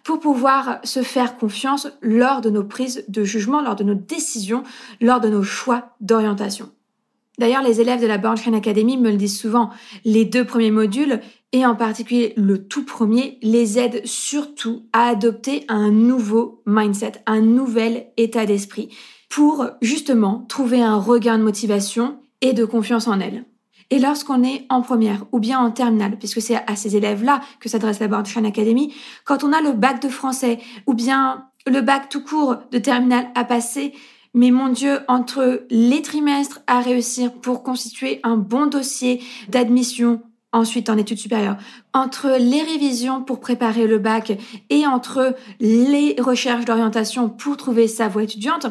pour 0.03 0.19
pouvoir 0.19 0.79
se 0.83 1.01
faire 1.01 1.37
confiance 1.37 1.87
lors 2.01 2.41
de 2.41 2.49
nos 2.49 2.63
prises 2.63 3.05
de 3.07 3.23
jugement, 3.23 3.61
lors 3.61 3.75
de 3.75 3.83
nos 3.83 3.95
décisions, 3.95 4.63
lors 4.99 5.21
de 5.21 5.29
nos 5.29 5.43
choix 5.43 5.95
d'orientation. 6.01 6.71
D'ailleurs, 7.39 7.63
les 7.63 7.81
élèves 7.81 8.01
de 8.01 8.07
la 8.07 8.19
Bornstein 8.19 8.53
Academy 8.53 8.97
me 8.97 9.09
le 9.09 9.17
disent 9.17 9.39
souvent, 9.39 9.71
les 10.05 10.23
deux 10.25 10.45
premiers 10.45 10.71
modules, 10.71 11.19
et 11.51 11.65
en 11.65 11.75
particulier 11.75 12.33
le 12.37 12.67
tout 12.67 12.85
premier, 12.85 13.39
les 13.41 13.79
aident 13.79 14.05
surtout 14.05 14.83
à 14.93 15.07
adopter 15.07 15.65
un 15.67 15.91
nouveau 15.91 16.61
mindset, 16.65 17.23
un 17.25 17.41
nouvel 17.41 18.07
état 18.17 18.45
d'esprit, 18.45 18.89
pour 19.29 19.67
justement 19.81 20.45
trouver 20.47 20.83
un 20.83 20.97
regain 20.97 21.39
de 21.39 21.43
motivation 21.43 22.19
et 22.41 22.53
de 22.53 22.65
confiance 22.65 23.07
en 23.07 23.19
elles. 23.19 23.45
Et 23.89 23.99
lorsqu'on 23.99 24.43
est 24.43 24.65
en 24.69 24.81
première 24.81 25.25
ou 25.31 25.39
bien 25.39 25.59
en 25.59 25.71
terminale, 25.71 26.17
puisque 26.17 26.41
c'est 26.41 26.55
à 26.55 26.75
ces 26.75 26.95
élèves-là 26.95 27.41
que 27.59 27.69
s'adresse 27.69 27.99
la 27.99 28.07
Bornstein 28.07 28.45
Academy, 28.45 28.93
quand 29.25 29.43
on 29.43 29.53
a 29.53 29.61
le 29.61 29.71
bac 29.71 30.01
de 30.01 30.09
français 30.09 30.59
ou 30.87 30.93
bien 30.93 31.45
le 31.67 31.81
bac 31.81 32.09
tout 32.09 32.23
court 32.23 32.57
de 32.71 32.77
terminale 32.77 33.27
à 33.35 33.43
passer, 33.43 33.93
mais 34.33 34.51
mon 34.51 34.69
Dieu, 34.69 34.99
entre 35.07 35.65
les 35.69 36.01
trimestres 36.01 36.61
à 36.67 36.81
réussir 36.81 37.31
pour 37.33 37.63
constituer 37.63 38.19
un 38.23 38.37
bon 38.37 38.67
dossier 38.67 39.21
d'admission 39.49 40.21
ensuite 40.53 40.89
en 40.89 40.97
études 40.97 41.17
supérieures, 41.17 41.57
entre 41.93 42.37
les 42.39 42.61
révisions 42.61 43.23
pour 43.23 43.39
préparer 43.39 43.87
le 43.87 43.97
bac 43.97 44.37
et 44.69 44.85
entre 44.85 45.35
les 45.59 46.15
recherches 46.19 46.65
d'orientation 46.65 47.27
pour 47.27 47.57
trouver 47.57 47.87
sa 47.87 48.07
voie 48.07 48.23
étudiante, 48.23 48.67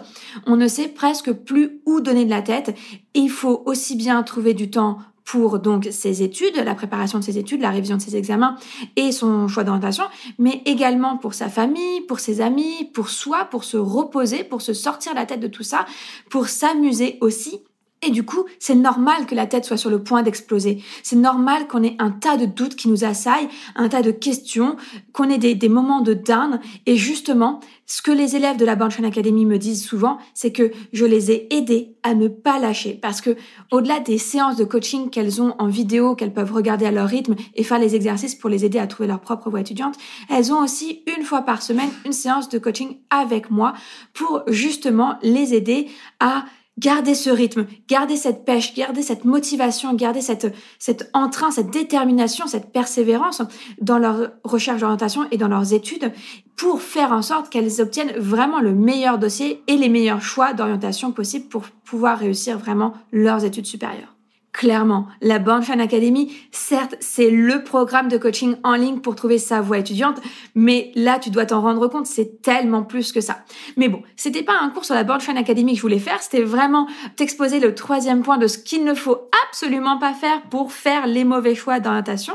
on 0.46 0.56
ne 0.56 0.68
sait 0.68 0.88
presque 0.88 1.32
plus 1.32 1.80
où 1.84 2.00
donner 2.00 2.24
de 2.24 2.30
la 2.30 2.40
tête. 2.40 2.76
Il 3.14 3.30
faut 3.30 3.62
aussi 3.66 3.96
bien 3.96 4.22
trouver 4.22 4.54
du 4.54 4.70
temps 4.70 4.98
pour 5.32 5.60
donc 5.60 5.88
ses 5.90 6.22
études, 6.22 6.56
la 6.56 6.74
préparation 6.74 7.18
de 7.18 7.24
ses 7.24 7.38
études, 7.38 7.62
la 7.62 7.70
révision 7.70 7.96
de 7.96 8.02
ses 8.02 8.16
examens 8.16 8.54
et 8.96 9.12
son 9.12 9.48
choix 9.48 9.64
d'orientation, 9.64 10.04
mais 10.38 10.60
également 10.66 11.16
pour 11.16 11.32
sa 11.32 11.48
famille, 11.48 12.02
pour 12.02 12.20
ses 12.20 12.42
amis, 12.42 12.90
pour 12.92 13.08
soi, 13.08 13.46
pour 13.50 13.64
se 13.64 13.78
reposer, 13.78 14.44
pour 14.44 14.60
se 14.60 14.74
sortir 14.74 15.14
la 15.14 15.24
tête 15.24 15.40
de 15.40 15.48
tout 15.48 15.62
ça, 15.62 15.86
pour 16.28 16.48
s'amuser 16.48 17.16
aussi 17.22 17.62
et 18.04 18.10
du 18.10 18.24
coup, 18.24 18.44
c'est 18.58 18.74
normal 18.74 19.26
que 19.26 19.34
la 19.36 19.46
tête 19.46 19.64
soit 19.64 19.76
sur 19.76 19.88
le 19.88 20.02
point 20.02 20.24
d'exploser. 20.24 20.82
C'est 21.04 21.16
normal 21.16 21.68
qu'on 21.68 21.84
ait 21.84 21.94
un 22.00 22.10
tas 22.10 22.36
de 22.36 22.46
doutes 22.46 22.74
qui 22.74 22.88
nous 22.88 23.04
assaillent, 23.04 23.48
un 23.76 23.88
tas 23.88 24.02
de 24.02 24.10
questions, 24.10 24.76
qu'on 25.12 25.30
ait 25.30 25.38
des, 25.38 25.68
moments 25.68 26.00
de 26.00 26.12
down. 26.12 26.58
Et 26.86 26.96
justement, 26.96 27.60
ce 27.86 28.02
que 28.02 28.10
les 28.10 28.34
élèves 28.34 28.56
de 28.56 28.64
la 28.64 28.74
Banchain 28.74 29.04
Academy 29.04 29.46
me 29.46 29.56
disent 29.56 29.84
souvent, 29.84 30.18
c'est 30.34 30.50
que 30.50 30.72
je 30.92 31.04
les 31.04 31.30
ai 31.30 31.54
aidés 31.54 31.94
à 32.02 32.14
ne 32.14 32.26
pas 32.26 32.58
lâcher. 32.58 32.98
Parce 33.00 33.20
que 33.20 33.36
au-delà 33.70 34.00
des 34.00 34.18
séances 34.18 34.56
de 34.56 34.64
coaching 34.64 35.08
qu'elles 35.08 35.40
ont 35.40 35.54
en 35.60 35.68
vidéo, 35.68 36.16
qu'elles 36.16 36.34
peuvent 36.34 36.52
regarder 36.52 36.86
à 36.86 36.90
leur 36.90 37.06
rythme 37.08 37.36
et 37.54 37.62
faire 37.62 37.78
les 37.78 37.94
exercices 37.94 38.34
pour 38.34 38.50
les 38.50 38.64
aider 38.64 38.80
à 38.80 38.88
trouver 38.88 39.06
leur 39.06 39.20
propre 39.20 39.48
voie 39.48 39.60
étudiante, 39.60 39.94
elles 40.28 40.52
ont 40.52 40.60
aussi 40.60 41.04
une 41.16 41.22
fois 41.22 41.42
par 41.42 41.62
semaine 41.62 41.90
une 42.04 42.12
séance 42.12 42.48
de 42.48 42.58
coaching 42.58 42.96
avec 43.10 43.50
moi 43.50 43.74
pour 44.12 44.42
justement 44.48 45.18
les 45.22 45.54
aider 45.54 45.88
à 46.18 46.46
Gardez 46.78 47.14
ce 47.14 47.28
rythme, 47.28 47.66
gardez 47.86 48.16
cette 48.16 48.46
pêche, 48.46 48.74
gardez 48.74 49.02
cette 49.02 49.26
motivation, 49.26 49.92
gardez 49.92 50.22
cette, 50.22 50.54
cette 50.78 51.10
entrain, 51.12 51.50
cette 51.50 51.70
détermination, 51.70 52.46
cette 52.46 52.72
persévérance 52.72 53.42
dans 53.80 53.98
leur 53.98 54.30
recherche 54.42 54.80
d'orientation 54.80 55.26
et 55.30 55.36
dans 55.36 55.48
leurs 55.48 55.74
études 55.74 56.12
pour 56.56 56.80
faire 56.80 57.12
en 57.12 57.22
sorte 57.22 57.50
qu'elles 57.50 57.82
obtiennent 57.82 58.18
vraiment 58.18 58.60
le 58.60 58.74
meilleur 58.74 59.18
dossier 59.18 59.62
et 59.66 59.76
les 59.76 59.90
meilleurs 59.90 60.22
choix 60.22 60.54
d'orientation 60.54 61.12
possibles 61.12 61.48
pour 61.48 61.64
pouvoir 61.84 62.18
réussir 62.18 62.58
vraiment 62.58 62.94
leurs 63.12 63.44
études 63.44 63.66
supérieures. 63.66 64.16
Clairement, 64.52 65.06
la 65.22 65.42
Fan 65.62 65.80
Academy, 65.80 66.30
certes, 66.50 66.94
c'est 67.00 67.30
le 67.30 67.64
programme 67.64 68.08
de 68.08 68.18
coaching 68.18 68.56
en 68.64 68.74
ligne 68.74 68.98
pour 68.98 69.14
trouver 69.14 69.38
sa 69.38 69.62
voie 69.62 69.78
étudiante, 69.78 70.20
mais 70.54 70.92
là, 70.94 71.18
tu 71.18 71.30
dois 71.30 71.46
t'en 71.46 71.62
rendre 71.62 71.88
compte, 71.88 72.06
c'est 72.06 72.42
tellement 72.42 72.82
plus 72.82 73.12
que 73.12 73.22
ça. 73.22 73.38
Mais 73.78 73.88
bon, 73.88 74.02
c'était 74.14 74.42
pas 74.42 74.58
un 74.60 74.68
cours 74.68 74.84
sur 74.84 74.94
la 74.94 75.06
Fan 75.20 75.38
Academy 75.38 75.72
que 75.72 75.78
je 75.78 75.82
voulais 75.82 75.98
faire, 75.98 76.22
c'était 76.22 76.42
vraiment 76.42 76.86
t'exposer 77.16 77.60
le 77.60 77.74
troisième 77.74 78.22
point 78.22 78.36
de 78.36 78.46
ce 78.46 78.58
qu'il 78.58 78.84
ne 78.84 78.92
faut 78.92 79.30
absolument 79.48 79.98
pas 79.98 80.12
faire 80.12 80.42
pour 80.50 80.72
faire 80.72 81.06
les 81.06 81.24
mauvais 81.24 81.54
choix 81.54 81.80
d'orientation, 81.80 82.34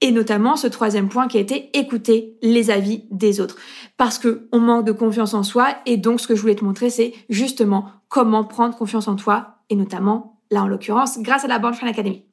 et 0.00 0.12
notamment 0.12 0.54
ce 0.54 0.68
troisième 0.68 1.08
point 1.08 1.26
qui 1.26 1.38
a 1.38 1.40
été 1.40 1.76
écouter 1.76 2.36
les 2.42 2.70
avis 2.70 3.04
des 3.10 3.40
autres. 3.40 3.56
Parce 3.96 4.18
que 4.18 4.48
on 4.52 4.60
manque 4.60 4.86
de 4.86 4.92
confiance 4.92 5.34
en 5.34 5.42
soi, 5.42 5.74
et 5.84 5.96
donc 5.96 6.20
ce 6.20 6.28
que 6.28 6.36
je 6.36 6.40
voulais 6.42 6.54
te 6.54 6.64
montrer, 6.64 6.90
c'est 6.90 7.12
justement 7.28 7.86
comment 8.08 8.44
prendre 8.44 8.76
confiance 8.76 9.08
en 9.08 9.16
toi, 9.16 9.56
et 9.68 9.74
notamment 9.74 10.29
là 10.50 10.62
en 10.62 10.68
l'occurrence 10.68 11.18
grâce 11.20 11.44
à 11.44 11.48
la 11.48 11.58
Born 11.58 11.76
Academy. 11.86 12.24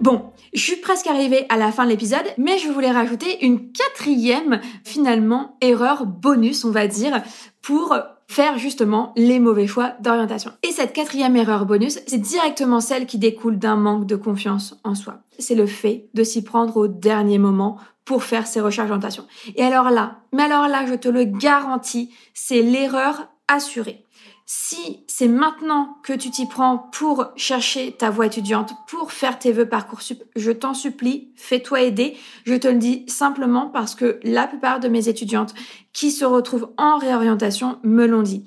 Bon, 0.00 0.32
je 0.52 0.60
suis 0.60 0.76
presque 0.76 1.06
arrivée 1.06 1.46
à 1.48 1.56
la 1.56 1.72
fin 1.72 1.84
de 1.84 1.90
l'épisode, 1.90 2.26
mais 2.36 2.58
je 2.58 2.68
voulais 2.68 2.90
rajouter 2.90 3.42
une 3.44 3.72
quatrième, 3.72 4.60
finalement, 4.84 5.56
erreur 5.62 6.04
bonus, 6.04 6.66
on 6.66 6.70
va 6.70 6.86
dire, 6.86 7.22
pour 7.62 7.96
faire 8.28 8.58
justement 8.58 9.14
les 9.16 9.38
mauvais 9.38 9.66
choix 9.66 9.94
d'orientation. 10.00 10.50
Et 10.62 10.72
cette 10.72 10.92
quatrième 10.92 11.36
erreur 11.36 11.64
bonus, 11.64 12.00
c'est 12.06 12.20
directement 12.20 12.80
celle 12.80 13.06
qui 13.06 13.16
découle 13.16 13.58
d'un 13.58 13.76
manque 13.76 14.06
de 14.06 14.16
confiance 14.16 14.78
en 14.84 14.94
soi. 14.94 15.20
C'est 15.38 15.54
le 15.54 15.66
fait 15.66 16.10
de 16.12 16.22
s'y 16.22 16.44
prendre 16.44 16.76
au 16.76 16.86
dernier 16.86 17.38
moment 17.38 17.78
pour 18.04 18.24
faire 18.24 18.46
ses 18.46 18.60
recherches 18.60 18.88
d'orientation. 18.88 19.26
Et 19.56 19.62
alors 19.62 19.90
là, 19.90 20.18
mais 20.32 20.42
alors 20.42 20.68
là, 20.68 20.84
je 20.86 20.94
te 20.94 21.08
le 21.08 21.24
garantis, 21.24 22.12
c'est 22.34 22.60
l'erreur 22.60 23.28
assurée. 23.48 24.03
Si 24.46 25.04
c'est 25.06 25.28
maintenant 25.28 25.96
que 26.02 26.12
tu 26.12 26.30
t'y 26.30 26.44
prends 26.44 26.76
pour 26.92 27.28
chercher 27.34 27.92
ta 27.92 28.10
voie 28.10 28.26
étudiante, 28.26 28.74
pour 28.88 29.10
faire 29.10 29.38
tes 29.38 29.52
vœux 29.52 29.66
Parcoursup, 29.66 30.22
je 30.36 30.50
t'en 30.50 30.74
supplie, 30.74 31.32
fais-toi 31.34 31.80
aider. 31.80 32.18
Je 32.44 32.54
te 32.54 32.68
le 32.68 32.76
dis 32.76 33.04
simplement 33.08 33.68
parce 33.68 33.94
que 33.94 34.20
la 34.22 34.46
plupart 34.46 34.80
de 34.80 34.88
mes 34.88 35.08
étudiantes 35.08 35.54
qui 35.94 36.10
se 36.10 36.26
retrouvent 36.26 36.70
en 36.76 36.98
réorientation 36.98 37.78
me 37.84 38.06
l'ont 38.06 38.20
dit. 38.20 38.44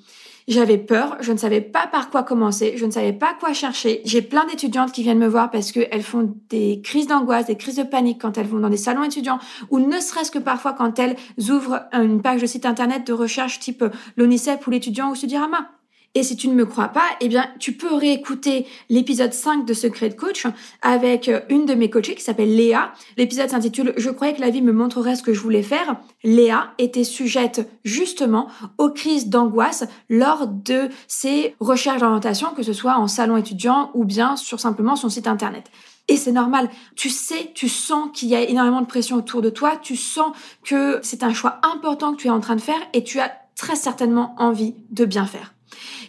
J'avais 0.47 0.77
peur, 0.77 1.17
je 1.19 1.33
ne 1.33 1.37
savais 1.37 1.61
pas 1.61 1.87
par 1.87 2.09
quoi 2.09 2.23
commencer, 2.23 2.75
je 2.77 2.85
ne 2.85 2.91
savais 2.91 3.11
pas 3.11 3.33
quoi 3.37 3.51
chercher. 3.51 4.01
J'ai 4.05 4.21
plein 4.21 4.45
d'étudiantes 4.45 4.93
qui 4.93 5.03
viennent 5.03 5.17
me 5.17 5.27
voir 5.27 5.49
parce 5.49 5.71
qu'elles 5.71 6.03
font 6.03 6.35
des 6.49 6.79
crises 6.83 7.07
d'angoisse, 7.07 7.47
des 7.47 7.57
crises 7.57 7.75
de 7.75 7.83
panique 7.83 8.21
quand 8.21 8.37
elles 8.37 8.47
vont 8.47 8.59
dans 8.59 8.69
des 8.69 8.77
salons 8.77 9.03
étudiants 9.03 9.39
ou 9.71 9.79
ne 9.79 9.99
serait-ce 9.99 10.31
que 10.31 10.39
parfois 10.39 10.73
quand 10.73 10.99
elles 10.99 11.17
ouvrent 11.49 11.81
une 11.91 12.21
page 12.21 12.39
de 12.39 12.45
site 12.45 12.65
internet 12.65 13.05
de 13.05 13.13
recherche 13.13 13.59
type 13.59 13.83
l'ONICEP 14.15 14.65
ou 14.67 14.69
l'étudiant 14.69 15.09
ou 15.09 15.15
Studirama. 15.15 15.71
Et 16.17 16.23
si 16.23 16.35
tu 16.35 16.47
ne 16.47 16.55
me 16.55 16.65
crois 16.65 16.87
pas, 16.87 17.05
eh 17.21 17.27
bien, 17.27 17.45
tu 17.59 17.73
peux 17.73 17.93
réécouter 17.93 18.65
l'épisode 18.89 19.33
5 19.33 19.67
de 19.67 19.73
Secret 19.75 20.15
Coach 20.15 20.47
avec 20.81 21.29
euh, 21.29 21.41
une 21.47 21.67
de 21.67 21.75
mes 21.75 21.91
coachées 21.91 22.15
qui 22.15 22.23
s'appelle 22.23 22.55
Léa. 22.55 22.91
L'épisode 23.17 23.51
s'intitule 23.51 23.93
Je 23.97 24.09
croyais 24.09 24.33
que 24.33 24.41
la 24.41 24.49
vie 24.49 24.63
me 24.63 24.71
montrerait 24.71 25.15
ce 25.15 25.21
que 25.21 25.31
je 25.31 25.39
voulais 25.39 25.61
faire. 25.61 25.97
Léa 26.23 26.73
était 26.79 27.03
sujette 27.03 27.69
justement 27.85 28.47
aux 28.79 28.89
crises 28.89 29.29
d'angoisse 29.29 29.83
lors 30.09 30.47
de 30.47 30.89
ses 31.07 31.55
recherches 31.59 32.01
d'orientation, 32.01 32.47
que 32.55 32.63
ce 32.63 32.73
soit 32.73 32.97
en 32.97 33.07
salon 33.07 33.37
étudiant 33.37 33.91
ou 33.93 34.03
bien 34.03 34.37
sur 34.37 34.59
simplement 34.59 34.95
son 34.95 35.09
site 35.09 35.27
internet. 35.27 35.65
Et 36.07 36.17
c'est 36.17 36.31
normal. 36.31 36.67
Tu 36.95 37.11
sais, 37.11 37.51
tu 37.53 37.69
sens 37.69 38.09
qu'il 38.11 38.29
y 38.29 38.35
a 38.35 38.41
énormément 38.41 38.81
de 38.81 38.87
pression 38.87 39.17
autour 39.17 39.43
de 39.43 39.51
toi. 39.51 39.77
Tu 39.79 39.95
sens 39.95 40.35
que 40.63 40.99
c'est 41.03 41.21
un 41.21 41.35
choix 41.35 41.59
important 41.61 42.13
que 42.13 42.21
tu 42.21 42.25
es 42.25 42.31
en 42.31 42.39
train 42.39 42.55
de 42.55 42.61
faire 42.61 42.81
et 42.93 43.03
tu 43.03 43.19
as 43.19 43.31
très 43.55 43.75
certainement 43.75 44.33
envie 44.39 44.73
de 44.89 45.05
bien 45.05 45.27
faire. 45.27 45.53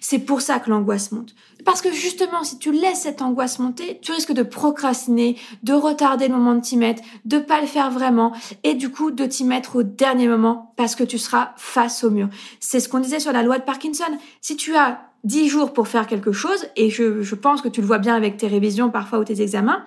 C'est 0.01 0.19
pour 0.19 0.41
ça 0.41 0.59
que 0.59 0.71
l'angoisse 0.71 1.13
monte. 1.13 1.35
Parce 1.65 1.81
que 1.83 1.93
justement, 1.93 2.45
si 2.45 2.59
tu 2.59 2.73
laisses 2.73 3.03
cette 3.03 3.21
angoisse 3.21 3.59
monter, 3.59 3.99
tu 4.01 4.13
risques 4.13 4.33
de 4.33 4.43
procrastiner, 4.43 5.37
de 5.63 5.73
retarder 5.73 6.29
le 6.29 6.35
moment 6.35 6.55
de 6.55 6.61
t'y 6.61 6.77
mettre, 6.77 7.03
de 7.25 7.39
pas 7.39 7.61
le 7.61 7.67
faire 7.67 7.91
vraiment, 7.91 8.33
et 8.65 8.75
du 8.75 8.91
coup 8.91 9.11
de 9.11 9.27
t'y 9.27 9.45
mettre 9.45 9.77
au 9.77 9.83
dernier 9.83 10.29
moment 10.29 10.73
parce 10.77 10.95
que 10.95 11.05
tu 11.05 11.19
seras 11.19 11.53
face 11.57 12.05
au 12.05 12.11
mur. 12.11 12.29
C'est 12.61 12.81
ce 12.81 12.89
qu'on 12.89 13.01
disait 13.01 13.21
sur 13.21 13.33
la 13.33 13.43
loi 13.43 13.59
de 13.59 13.65
Parkinson. 13.65 14.05
Si 14.41 14.57
tu 14.57 14.77
as 14.77 15.08
10 15.29 15.49
jours 15.49 15.73
pour 15.75 15.88
faire 15.88 16.07
quelque 16.07 16.33
chose, 16.33 16.67
et 16.75 16.88
je, 16.88 17.21
je, 17.23 17.35
pense 17.35 17.61
que 17.61 17.69
tu 17.69 17.83
le 17.83 17.87
vois 17.87 17.99
bien 17.99 18.14
avec 18.14 18.38
tes 18.38 18.47
révisions 18.47 18.88
parfois 18.88 19.19
ou 19.19 19.25
tes 19.25 19.43
examens, 19.43 19.85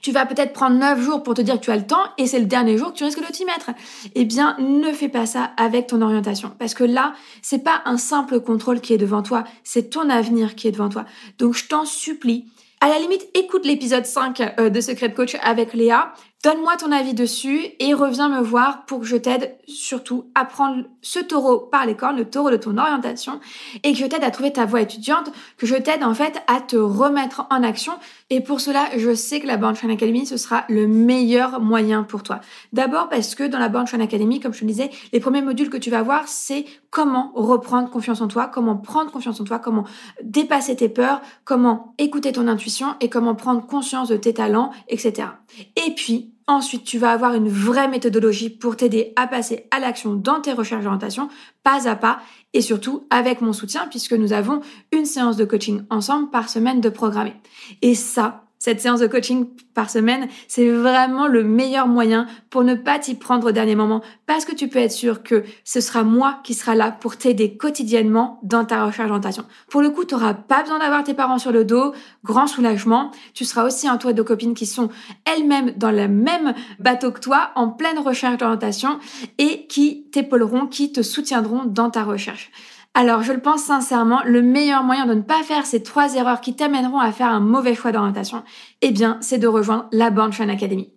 tu 0.00 0.12
vas 0.12 0.24
peut-être 0.24 0.52
prendre 0.52 0.76
9 0.76 1.02
jours 1.02 1.22
pour 1.24 1.34
te 1.34 1.42
dire 1.42 1.56
que 1.56 1.64
tu 1.64 1.72
as 1.72 1.76
le 1.76 1.86
temps, 1.86 2.04
et 2.16 2.28
c'est 2.28 2.38
le 2.38 2.46
dernier 2.46 2.78
jour 2.78 2.92
que 2.92 2.98
tu 2.98 3.04
risques 3.04 3.20
de 3.20 3.32
t'y 3.32 3.44
mettre. 3.44 3.70
Eh 4.14 4.24
bien, 4.24 4.56
ne 4.60 4.92
fais 4.92 5.08
pas 5.08 5.26
ça 5.26 5.50
avec 5.56 5.88
ton 5.88 6.00
orientation, 6.00 6.52
parce 6.60 6.74
que 6.74 6.84
là, 6.84 7.14
c'est 7.42 7.64
pas 7.64 7.82
un 7.86 7.98
simple 7.98 8.38
contrôle 8.38 8.80
qui 8.80 8.94
est 8.94 8.98
devant 8.98 9.22
toi, 9.22 9.42
c'est 9.64 9.90
ton 9.90 10.08
avenir 10.08 10.54
qui 10.54 10.68
est 10.68 10.72
devant 10.72 10.88
toi. 10.88 11.04
Donc, 11.38 11.54
je 11.54 11.66
t'en 11.66 11.84
supplie, 11.84 12.46
à 12.80 12.88
la 12.88 12.98
limite, 12.98 13.26
écoute 13.34 13.64
l'épisode 13.64 14.04
5 14.04 14.40
euh, 14.60 14.68
de 14.68 14.80
Secret 14.80 15.12
Coach 15.12 15.36
avec 15.42 15.72
Léa. 15.72 16.12
Donne-moi 16.44 16.76
ton 16.76 16.92
avis 16.92 17.14
dessus 17.14 17.68
et 17.78 17.94
reviens 17.94 18.28
me 18.28 18.42
voir 18.42 18.84
pour 18.84 19.00
que 19.00 19.06
je 19.06 19.16
t'aide 19.16 19.56
surtout 19.66 20.26
à 20.34 20.44
prendre 20.44 20.84
ce 21.00 21.18
taureau 21.18 21.58
par 21.58 21.86
les 21.86 21.96
cornes, 21.96 22.18
le 22.18 22.28
taureau 22.28 22.50
de 22.50 22.58
ton 22.58 22.76
orientation, 22.76 23.40
et 23.82 23.92
que 23.94 23.98
je 23.98 24.04
t'aide 24.04 24.22
à 24.22 24.30
trouver 24.30 24.52
ta 24.52 24.66
voie 24.66 24.82
étudiante, 24.82 25.32
que 25.56 25.64
je 25.64 25.74
t'aide 25.74 26.04
en 26.04 26.12
fait 26.12 26.42
à 26.46 26.60
te 26.60 26.76
remettre 26.76 27.46
en 27.48 27.62
action. 27.62 27.94
Et 28.28 28.42
pour 28.42 28.60
cela, 28.60 28.90
je 28.94 29.14
sais 29.14 29.40
que 29.40 29.46
la 29.46 29.56
Born 29.56 29.74
Train 29.74 29.88
Academy, 29.88 30.26
ce 30.26 30.36
sera 30.36 30.66
le 30.68 30.86
meilleur 30.86 31.60
moyen 31.62 32.02
pour 32.02 32.22
toi. 32.22 32.42
D'abord 32.74 33.08
parce 33.08 33.34
que 33.34 33.44
dans 33.44 33.58
la 33.58 33.70
Born 33.70 33.86
Train 33.86 34.00
Academy, 34.00 34.38
comme 34.38 34.52
je 34.52 34.60
te 34.60 34.64
disais, 34.66 34.90
les 35.14 35.20
premiers 35.20 35.40
modules 35.40 35.70
que 35.70 35.78
tu 35.78 35.88
vas 35.88 36.02
voir, 36.02 36.28
c'est 36.28 36.66
comment 36.90 37.32
reprendre 37.34 37.88
confiance 37.88 38.20
en 38.20 38.28
toi, 38.28 38.48
comment 38.48 38.76
prendre 38.76 39.10
confiance 39.10 39.40
en 39.40 39.44
toi, 39.44 39.58
comment 39.58 39.84
dépasser 40.22 40.76
tes 40.76 40.90
peurs, 40.90 41.22
comment 41.46 41.94
écouter 41.96 42.32
ton 42.32 42.48
intuition 42.48 42.96
et 43.00 43.08
comment 43.08 43.34
prendre 43.34 43.66
conscience 43.66 44.08
de 44.08 44.18
tes 44.18 44.34
talents, 44.34 44.72
etc. 44.88 45.28
Et 45.76 45.94
puis, 45.94 46.33
Ensuite, 46.46 46.84
tu 46.84 46.98
vas 46.98 47.12
avoir 47.12 47.34
une 47.34 47.48
vraie 47.48 47.88
méthodologie 47.88 48.50
pour 48.50 48.76
t'aider 48.76 49.14
à 49.16 49.26
passer 49.26 49.66
à 49.70 49.80
l'action 49.80 50.14
dans 50.14 50.42
tes 50.42 50.52
recherches 50.52 50.84
d'orientation, 50.84 51.28
pas 51.62 51.88
à 51.88 51.96
pas, 51.96 52.20
et 52.52 52.60
surtout 52.60 53.06
avec 53.08 53.40
mon 53.40 53.54
soutien, 53.54 53.86
puisque 53.88 54.12
nous 54.12 54.34
avons 54.34 54.60
une 54.92 55.06
séance 55.06 55.38
de 55.38 55.46
coaching 55.46 55.82
ensemble 55.88 56.30
par 56.30 56.50
semaine 56.50 56.82
de 56.82 56.90
programmer. 56.90 57.34
Et 57.80 57.94
ça, 57.94 58.43
cette 58.64 58.80
séance 58.80 59.00
de 59.00 59.06
coaching 59.06 59.46
par 59.74 59.90
semaine, 59.90 60.26
c'est 60.48 60.70
vraiment 60.70 61.26
le 61.26 61.44
meilleur 61.44 61.86
moyen 61.86 62.26
pour 62.48 62.64
ne 62.64 62.74
pas 62.74 62.98
t'y 62.98 63.14
prendre 63.14 63.48
au 63.48 63.52
dernier 63.52 63.74
moment 63.74 64.00
parce 64.24 64.46
que 64.46 64.54
tu 64.54 64.68
peux 64.68 64.78
être 64.78 64.90
sûr 64.90 65.22
que 65.22 65.44
ce 65.64 65.82
sera 65.82 66.02
moi 66.02 66.40
qui 66.44 66.54
sera 66.54 66.74
là 66.74 66.90
pour 66.90 67.18
t'aider 67.18 67.58
quotidiennement 67.58 68.40
dans 68.42 68.64
ta 68.64 68.86
recherche 68.86 69.08
d'orientation. 69.08 69.44
Pour 69.68 69.82
le 69.82 69.90
coup, 69.90 70.06
tu 70.06 70.14
n'auras 70.14 70.32
pas 70.32 70.62
besoin 70.62 70.78
d'avoir 70.78 71.04
tes 71.04 71.12
parents 71.12 71.36
sur 71.36 71.52
le 71.52 71.66
dos, 71.66 71.92
grand 72.24 72.46
soulagement. 72.46 73.10
Tu 73.34 73.44
seras 73.44 73.66
aussi 73.66 73.86
entouré 73.90 74.14
de 74.14 74.22
copines 74.22 74.54
qui 74.54 74.64
sont 74.64 74.88
elles-mêmes 75.26 75.72
dans 75.76 75.90
le 75.90 76.08
même 76.08 76.54
bateau 76.78 77.12
que 77.12 77.20
toi, 77.20 77.50
en 77.56 77.68
pleine 77.68 77.98
recherche 77.98 78.38
d'orientation 78.38 78.98
et 79.36 79.66
qui 79.66 80.06
t'épauleront, 80.10 80.68
qui 80.68 80.90
te 80.90 81.02
soutiendront 81.02 81.66
dans 81.66 81.90
ta 81.90 82.02
recherche. 82.02 82.50
Alors, 82.96 83.24
je 83.24 83.32
le 83.32 83.40
pense 83.40 83.64
sincèrement, 83.64 84.20
le 84.24 84.40
meilleur 84.40 84.84
moyen 84.84 85.04
de 85.04 85.14
ne 85.14 85.20
pas 85.20 85.42
faire 85.42 85.66
ces 85.66 85.82
trois 85.82 86.14
erreurs 86.14 86.40
qui 86.40 86.54
t'amèneront 86.54 87.00
à 87.00 87.10
faire 87.10 87.26
un 87.26 87.40
mauvais 87.40 87.74
choix 87.74 87.90
d'orientation, 87.90 88.44
eh 88.82 88.92
bien, 88.92 89.18
c'est 89.20 89.38
de 89.38 89.48
rejoindre 89.48 89.86
la 89.90 90.10
Born 90.10 90.30
Academy. 90.48 90.92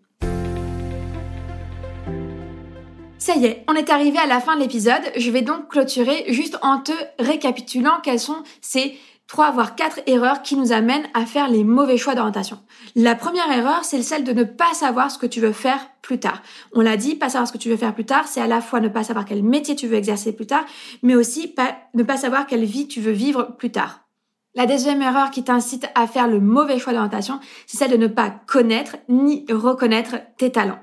Ça 3.17 3.35
y 3.35 3.45
est, 3.45 3.65
on 3.67 3.73
est 3.73 3.89
arrivé 3.89 4.19
à 4.19 4.27
la 4.27 4.39
fin 4.39 4.55
de 4.55 4.61
l'épisode. 4.61 5.01
Je 5.17 5.31
vais 5.31 5.41
donc 5.41 5.69
clôturer 5.69 6.25
juste 6.27 6.59
en 6.61 6.81
te 6.81 6.91
récapitulant 7.17 7.99
quelles 8.03 8.19
sont 8.19 8.43
ces 8.61 8.95
trois 9.27 9.51
voire 9.51 9.75
quatre 9.75 9.99
erreurs 10.07 10.41
qui 10.41 10.55
nous 10.55 10.71
amènent 10.71 11.07
à 11.13 11.25
faire 11.25 11.49
les 11.49 11.63
mauvais 11.63 11.97
choix 11.97 12.15
d'orientation. 12.15 12.59
La 12.95 13.15
première 13.15 13.51
erreur, 13.51 13.83
c'est 13.83 14.01
celle 14.01 14.23
de 14.23 14.33
ne 14.33 14.43
pas 14.43 14.73
savoir 14.73 15.11
ce 15.11 15.17
que 15.17 15.25
tu 15.25 15.41
veux 15.41 15.51
faire 15.51 15.79
plus 16.01 16.19
tard. 16.19 16.41
On 16.73 16.81
l'a 16.81 16.97
dit, 16.97 17.15
pas 17.15 17.29
savoir 17.29 17.47
ce 17.47 17.53
que 17.53 17.57
tu 17.57 17.69
veux 17.69 17.77
faire 17.77 17.93
plus 17.93 18.05
tard, 18.05 18.27
c'est 18.27 18.41
à 18.41 18.47
la 18.47 18.61
fois 18.61 18.79
ne 18.79 18.87
pas 18.87 19.03
savoir 19.03 19.25
quel 19.25 19.43
métier 19.43 19.75
tu 19.75 19.87
veux 19.87 19.97
exercer 19.97 20.33
plus 20.33 20.47
tard, 20.47 20.65
mais 21.03 21.15
aussi 21.15 21.53
ne 21.93 22.03
pas 22.03 22.17
savoir 22.17 22.47
quelle 22.47 22.65
vie 22.65 22.87
tu 22.87 23.01
veux 23.01 23.11
vivre 23.11 23.55
plus 23.57 23.71
tard. 23.71 24.07
La 24.55 24.65
deuxième 24.65 25.03
erreur 25.03 25.29
qui 25.29 25.43
t'incite 25.43 25.87
à 25.93 26.07
faire 26.07 26.27
le 26.27 26.39
mauvais 26.39 26.79
choix 26.79 26.93
d'orientation, 26.93 27.39
c'est 27.67 27.77
celle 27.77 27.91
de 27.91 27.97
ne 27.97 28.07
pas 28.07 28.31
connaître 28.47 28.95
ni 29.07 29.45
reconnaître 29.51 30.15
tes 30.37 30.51
talents. 30.51 30.79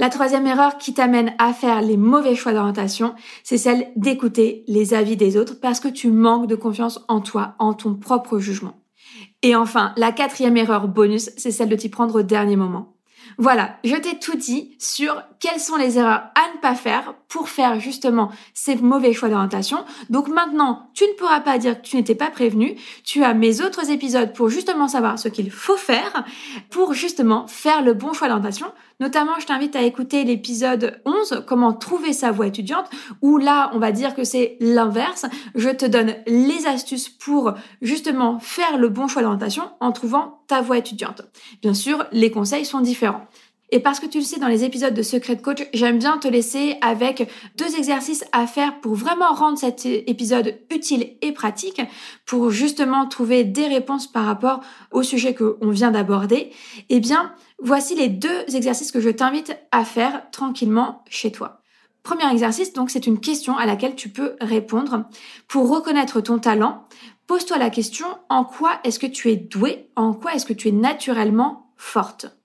La 0.00 0.10
troisième 0.10 0.46
erreur 0.46 0.78
qui 0.78 0.94
t'amène 0.94 1.34
à 1.38 1.52
faire 1.52 1.82
les 1.82 1.96
mauvais 1.96 2.36
choix 2.36 2.52
d'orientation, 2.52 3.16
c'est 3.42 3.58
celle 3.58 3.88
d'écouter 3.96 4.62
les 4.68 4.94
avis 4.94 5.16
des 5.16 5.36
autres 5.36 5.58
parce 5.60 5.80
que 5.80 5.88
tu 5.88 6.12
manques 6.12 6.46
de 6.46 6.54
confiance 6.54 7.04
en 7.08 7.20
toi, 7.20 7.56
en 7.58 7.74
ton 7.74 7.96
propre 7.96 8.38
jugement. 8.38 8.80
Et 9.42 9.56
enfin, 9.56 9.92
la 9.96 10.12
quatrième 10.12 10.56
erreur 10.56 10.86
bonus, 10.86 11.30
c'est 11.36 11.50
celle 11.50 11.68
de 11.68 11.74
t'y 11.74 11.88
prendre 11.88 12.20
au 12.20 12.22
dernier 12.22 12.54
moment. 12.54 12.94
Voilà, 13.36 13.76
je 13.84 13.94
t'ai 13.96 14.18
tout 14.18 14.36
dit 14.36 14.76
sur 14.78 15.20
quelles 15.40 15.60
sont 15.60 15.76
les 15.76 15.98
erreurs 15.98 16.30
à 16.34 16.54
ne 16.54 16.60
pas 16.60 16.74
faire 16.74 17.14
pour 17.28 17.48
faire 17.48 17.78
justement 17.78 18.30
ces 18.54 18.76
mauvais 18.76 19.12
choix 19.12 19.28
d'orientation. 19.28 19.84
Donc 20.10 20.28
maintenant, 20.28 20.90
tu 20.94 21.04
ne 21.04 21.12
pourras 21.14 21.40
pas 21.40 21.58
dire 21.58 21.80
que 21.80 21.86
tu 21.86 21.96
n'étais 21.96 22.14
pas 22.14 22.30
prévenu. 22.30 22.76
Tu 23.04 23.24
as 23.24 23.34
mes 23.34 23.60
autres 23.60 23.90
épisodes 23.90 24.32
pour 24.32 24.48
justement 24.48 24.88
savoir 24.88 25.18
ce 25.18 25.28
qu'il 25.28 25.50
faut 25.50 25.76
faire 25.76 26.24
pour 26.70 26.94
justement 26.94 27.46
faire 27.48 27.82
le 27.82 27.94
bon 27.94 28.12
choix 28.12 28.28
d'orientation. 28.28 28.66
Notamment, 29.00 29.38
je 29.38 29.46
t'invite 29.46 29.76
à 29.76 29.82
écouter 29.82 30.24
l'épisode 30.24 31.00
11, 31.04 31.44
comment 31.46 31.72
trouver 31.72 32.12
sa 32.12 32.32
voie 32.32 32.48
étudiante, 32.48 32.90
où 33.22 33.38
là, 33.38 33.70
on 33.72 33.78
va 33.78 33.92
dire 33.92 34.14
que 34.14 34.24
c'est 34.24 34.56
l'inverse. 34.60 35.26
Je 35.54 35.68
te 35.68 35.86
donne 35.86 36.16
les 36.26 36.66
astuces 36.66 37.08
pour 37.08 37.54
justement 37.80 38.40
faire 38.40 38.76
le 38.76 38.88
bon 38.88 39.06
choix 39.06 39.22
d'orientation 39.22 39.70
en 39.78 39.92
trouvant 39.92 40.42
ta 40.48 40.62
voie 40.62 40.78
étudiante. 40.78 41.22
Bien 41.62 41.74
sûr, 41.74 42.06
les 42.10 42.32
conseils 42.32 42.64
sont 42.64 42.80
différents. 42.80 43.26
Et 43.70 43.80
parce 43.80 44.00
que 44.00 44.06
tu 44.06 44.18
le 44.18 44.24
sais, 44.24 44.40
dans 44.40 44.48
les 44.48 44.64
épisodes 44.64 44.94
de 44.94 45.02
Secret 45.02 45.38
Coach, 45.38 45.66
j'aime 45.74 45.98
bien 45.98 46.16
te 46.16 46.26
laisser 46.26 46.76
avec 46.80 47.30
deux 47.56 47.76
exercices 47.76 48.24
à 48.32 48.46
faire 48.46 48.80
pour 48.80 48.94
vraiment 48.94 49.32
rendre 49.32 49.58
cet 49.58 49.84
épisode 49.84 50.58
utile 50.70 51.16
et 51.20 51.32
pratique, 51.32 51.82
pour 52.24 52.50
justement 52.50 53.06
trouver 53.06 53.44
des 53.44 53.66
réponses 53.66 54.06
par 54.06 54.24
rapport 54.24 54.60
au 54.90 55.02
sujet 55.02 55.34
qu'on 55.34 55.70
vient 55.70 55.90
d'aborder. 55.90 56.50
Eh 56.88 57.00
bien, 57.00 57.34
voici 57.62 57.94
les 57.94 58.08
deux 58.08 58.44
exercices 58.54 58.92
que 58.92 59.00
je 59.00 59.10
t'invite 59.10 59.54
à 59.70 59.84
faire 59.84 60.30
tranquillement 60.30 61.04
chez 61.10 61.30
toi. 61.30 61.60
Premier 62.02 62.30
exercice, 62.32 62.72
donc, 62.72 62.88
c'est 62.88 63.06
une 63.06 63.20
question 63.20 63.58
à 63.58 63.66
laquelle 63.66 63.94
tu 63.94 64.08
peux 64.08 64.36
répondre. 64.40 65.04
Pour 65.46 65.68
reconnaître 65.68 66.22
ton 66.22 66.38
talent, 66.38 66.86
pose-toi 67.26 67.58
la 67.58 67.68
question 67.68 68.06
en 68.30 68.44
quoi 68.44 68.80
est-ce 68.84 68.98
que 68.98 69.06
tu 69.06 69.30
es 69.30 69.36
doué, 69.36 69.90
en 69.94 70.14
quoi 70.14 70.32
est-ce 70.32 70.46
que 70.46 70.54
tu 70.54 70.68
es 70.68 70.72
naturellement 70.72 71.70
forte? 71.76 72.38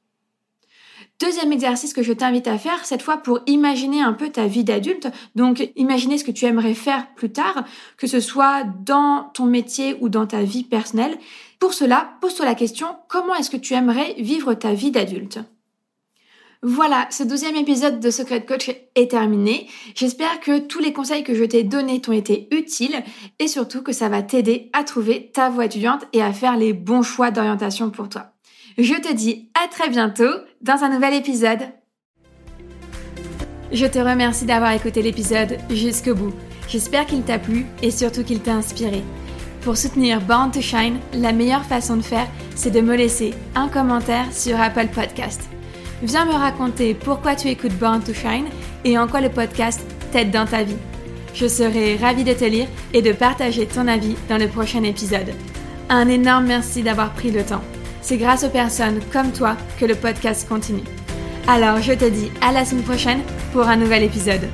Deuxième 1.19 1.53
exercice 1.53 1.93
que 1.93 2.03
je 2.03 2.11
t'invite 2.11 2.47
à 2.47 2.57
faire, 2.57 2.85
cette 2.85 3.01
fois 3.01 3.17
pour 3.17 3.39
imaginer 3.45 4.01
un 4.01 4.13
peu 4.13 4.29
ta 4.29 4.47
vie 4.47 4.63
d'adulte. 4.63 5.07
Donc, 5.35 5.69
imaginer 5.75 6.17
ce 6.17 6.23
que 6.23 6.31
tu 6.31 6.45
aimerais 6.45 6.73
faire 6.73 7.13
plus 7.15 7.31
tard, 7.31 7.63
que 7.97 8.07
ce 8.07 8.19
soit 8.19 8.63
dans 8.85 9.31
ton 9.33 9.45
métier 9.45 9.95
ou 10.01 10.09
dans 10.09 10.27
ta 10.27 10.43
vie 10.43 10.63
personnelle. 10.63 11.17
Pour 11.59 11.73
cela, 11.73 12.15
pose-toi 12.19 12.45
la 12.45 12.55
question, 12.55 12.87
comment 13.07 13.35
est-ce 13.35 13.49
que 13.49 13.57
tu 13.57 13.73
aimerais 13.73 14.15
vivre 14.17 14.53
ta 14.53 14.73
vie 14.73 14.91
d'adulte? 14.91 15.39
Voilà, 16.65 17.07
ce 17.09 17.23
douzième 17.23 17.57
épisode 17.57 17.99
de 17.99 18.09
Secret 18.09 18.45
Coach 18.45 18.71
est 18.95 19.11
terminé. 19.11 19.67
J'espère 19.95 20.39
que 20.39 20.59
tous 20.59 20.79
les 20.79 20.93
conseils 20.93 21.25
que 21.25 21.35
je 21.35 21.43
t'ai 21.43 21.63
donnés 21.63 21.99
t'ont 21.99 22.13
été 22.13 22.47
utiles 22.51 23.03
et 23.39 23.49
surtout 23.49 23.81
que 23.81 23.91
ça 23.91 24.07
va 24.07 24.23
t'aider 24.23 24.69
à 24.71 24.85
trouver 24.85 25.29
ta 25.33 25.49
voie 25.49 25.65
étudiante 25.65 26.05
et 26.13 26.21
à 26.21 26.31
faire 26.31 26.55
les 26.55 26.71
bons 26.71 27.01
choix 27.01 27.31
d'orientation 27.31 27.89
pour 27.89 28.07
toi. 28.07 28.31
Je 28.77 28.93
te 28.93 29.13
dis 29.13 29.49
à 29.61 29.67
très 29.67 29.89
bientôt 29.89 30.31
dans 30.63 30.83
un 30.83 30.89
nouvel 30.89 31.13
épisode. 31.13 31.59
Je 33.71 33.85
te 33.85 33.99
remercie 33.99 34.45
d'avoir 34.45 34.71
écouté 34.71 35.01
l'épisode 35.01 35.57
jusqu'au 35.69 36.15
bout. 36.15 36.33
J'espère 36.69 37.05
qu'il 37.05 37.23
t'a 37.23 37.37
plu 37.37 37.65
et 37.81 37.91
surtout 37.91 38.23
qu'il 38.23 38.39
t'a 38.39 38.53
inspiré. 38.53 39.03
Pour 39.61 39.77
soutenir 39.77 40.21
Born 40.21 40.51
to 40.51 40.61
Shine, 40.61 40.99
la 41.13 41.33
meilleure 41.33 41.65
façon 41.65 41.97
de 41.97 42.01
faire, 42.01 42.27
c'est 42.55 42.71
de 42.71 42.81
me 42.81 42.95
laisser 42.95 43.33
un 43.55 43.67
commentaire 43.67 44.31
sur 44.31 44.59
Apple 44.59 44.87
Podcast. 44.87 45.41
Viens 46.01 46.25
me 46.25 46.33
raconter 46.33 46.93
pourquoi 46.93 47.35
tu 47.35 47.49
écoutes 47.49 47.77
Born 47.77 48.01
to 48.01 48.13
Shine 48.13 48.45
et 48.85 48.97
en 48.97 49.07
quoi 49.07 49.21
le 49.21 49.29
podcast 49.29 49.81
t'aide 50.11 50.31
dans 50.31 50.45
ta 50.45 50.63
vie. 50.63 50.77
Je 51.33 51.47
serai 51.47 51.97
ravie 51.97 52.23
de 52.23 52.33
te 52.33 52.45
lire 52.45 52.67
et 52.93 53.01
de 53.01 53.11
partager 53.11 53.65
ton 53.65 53.87
avis 53.87 54.15
dans 54.29 54.37
le 54.37 54.47
prochain 54.47 54.83
épisode. 54.83 55.33
Un 55.89 56.07
énorme 56.07 56.45
merci 56.45 56.83
d'avoir 56.83 57.13
pris 57.13 57.31
le 57.31 57.43
temps. 57.43 57.63
C'est 58.03 58.17
grâce 58.17 58.43
aux 58.43 58.49
personnes 58.49 58.99
comme 59.13 59.31
toi 59.31 59.55
que 59.79 59.85
le 59.85 59.95
podcast 59.95 60.47
continue. 60.47 60.83
Alors 61.47 61.81
je 61.81 61.93
te 61.93 62.09
dis 62.09 62.29
à 62.41 62.51
la 62.51 62.65
semaine 62.65 62.83
prochaine 62.83 63.21
pour 63.53 63.63
un 63.63 63.77
nouvel 63.77 64.03
épisode. 64.03 64.49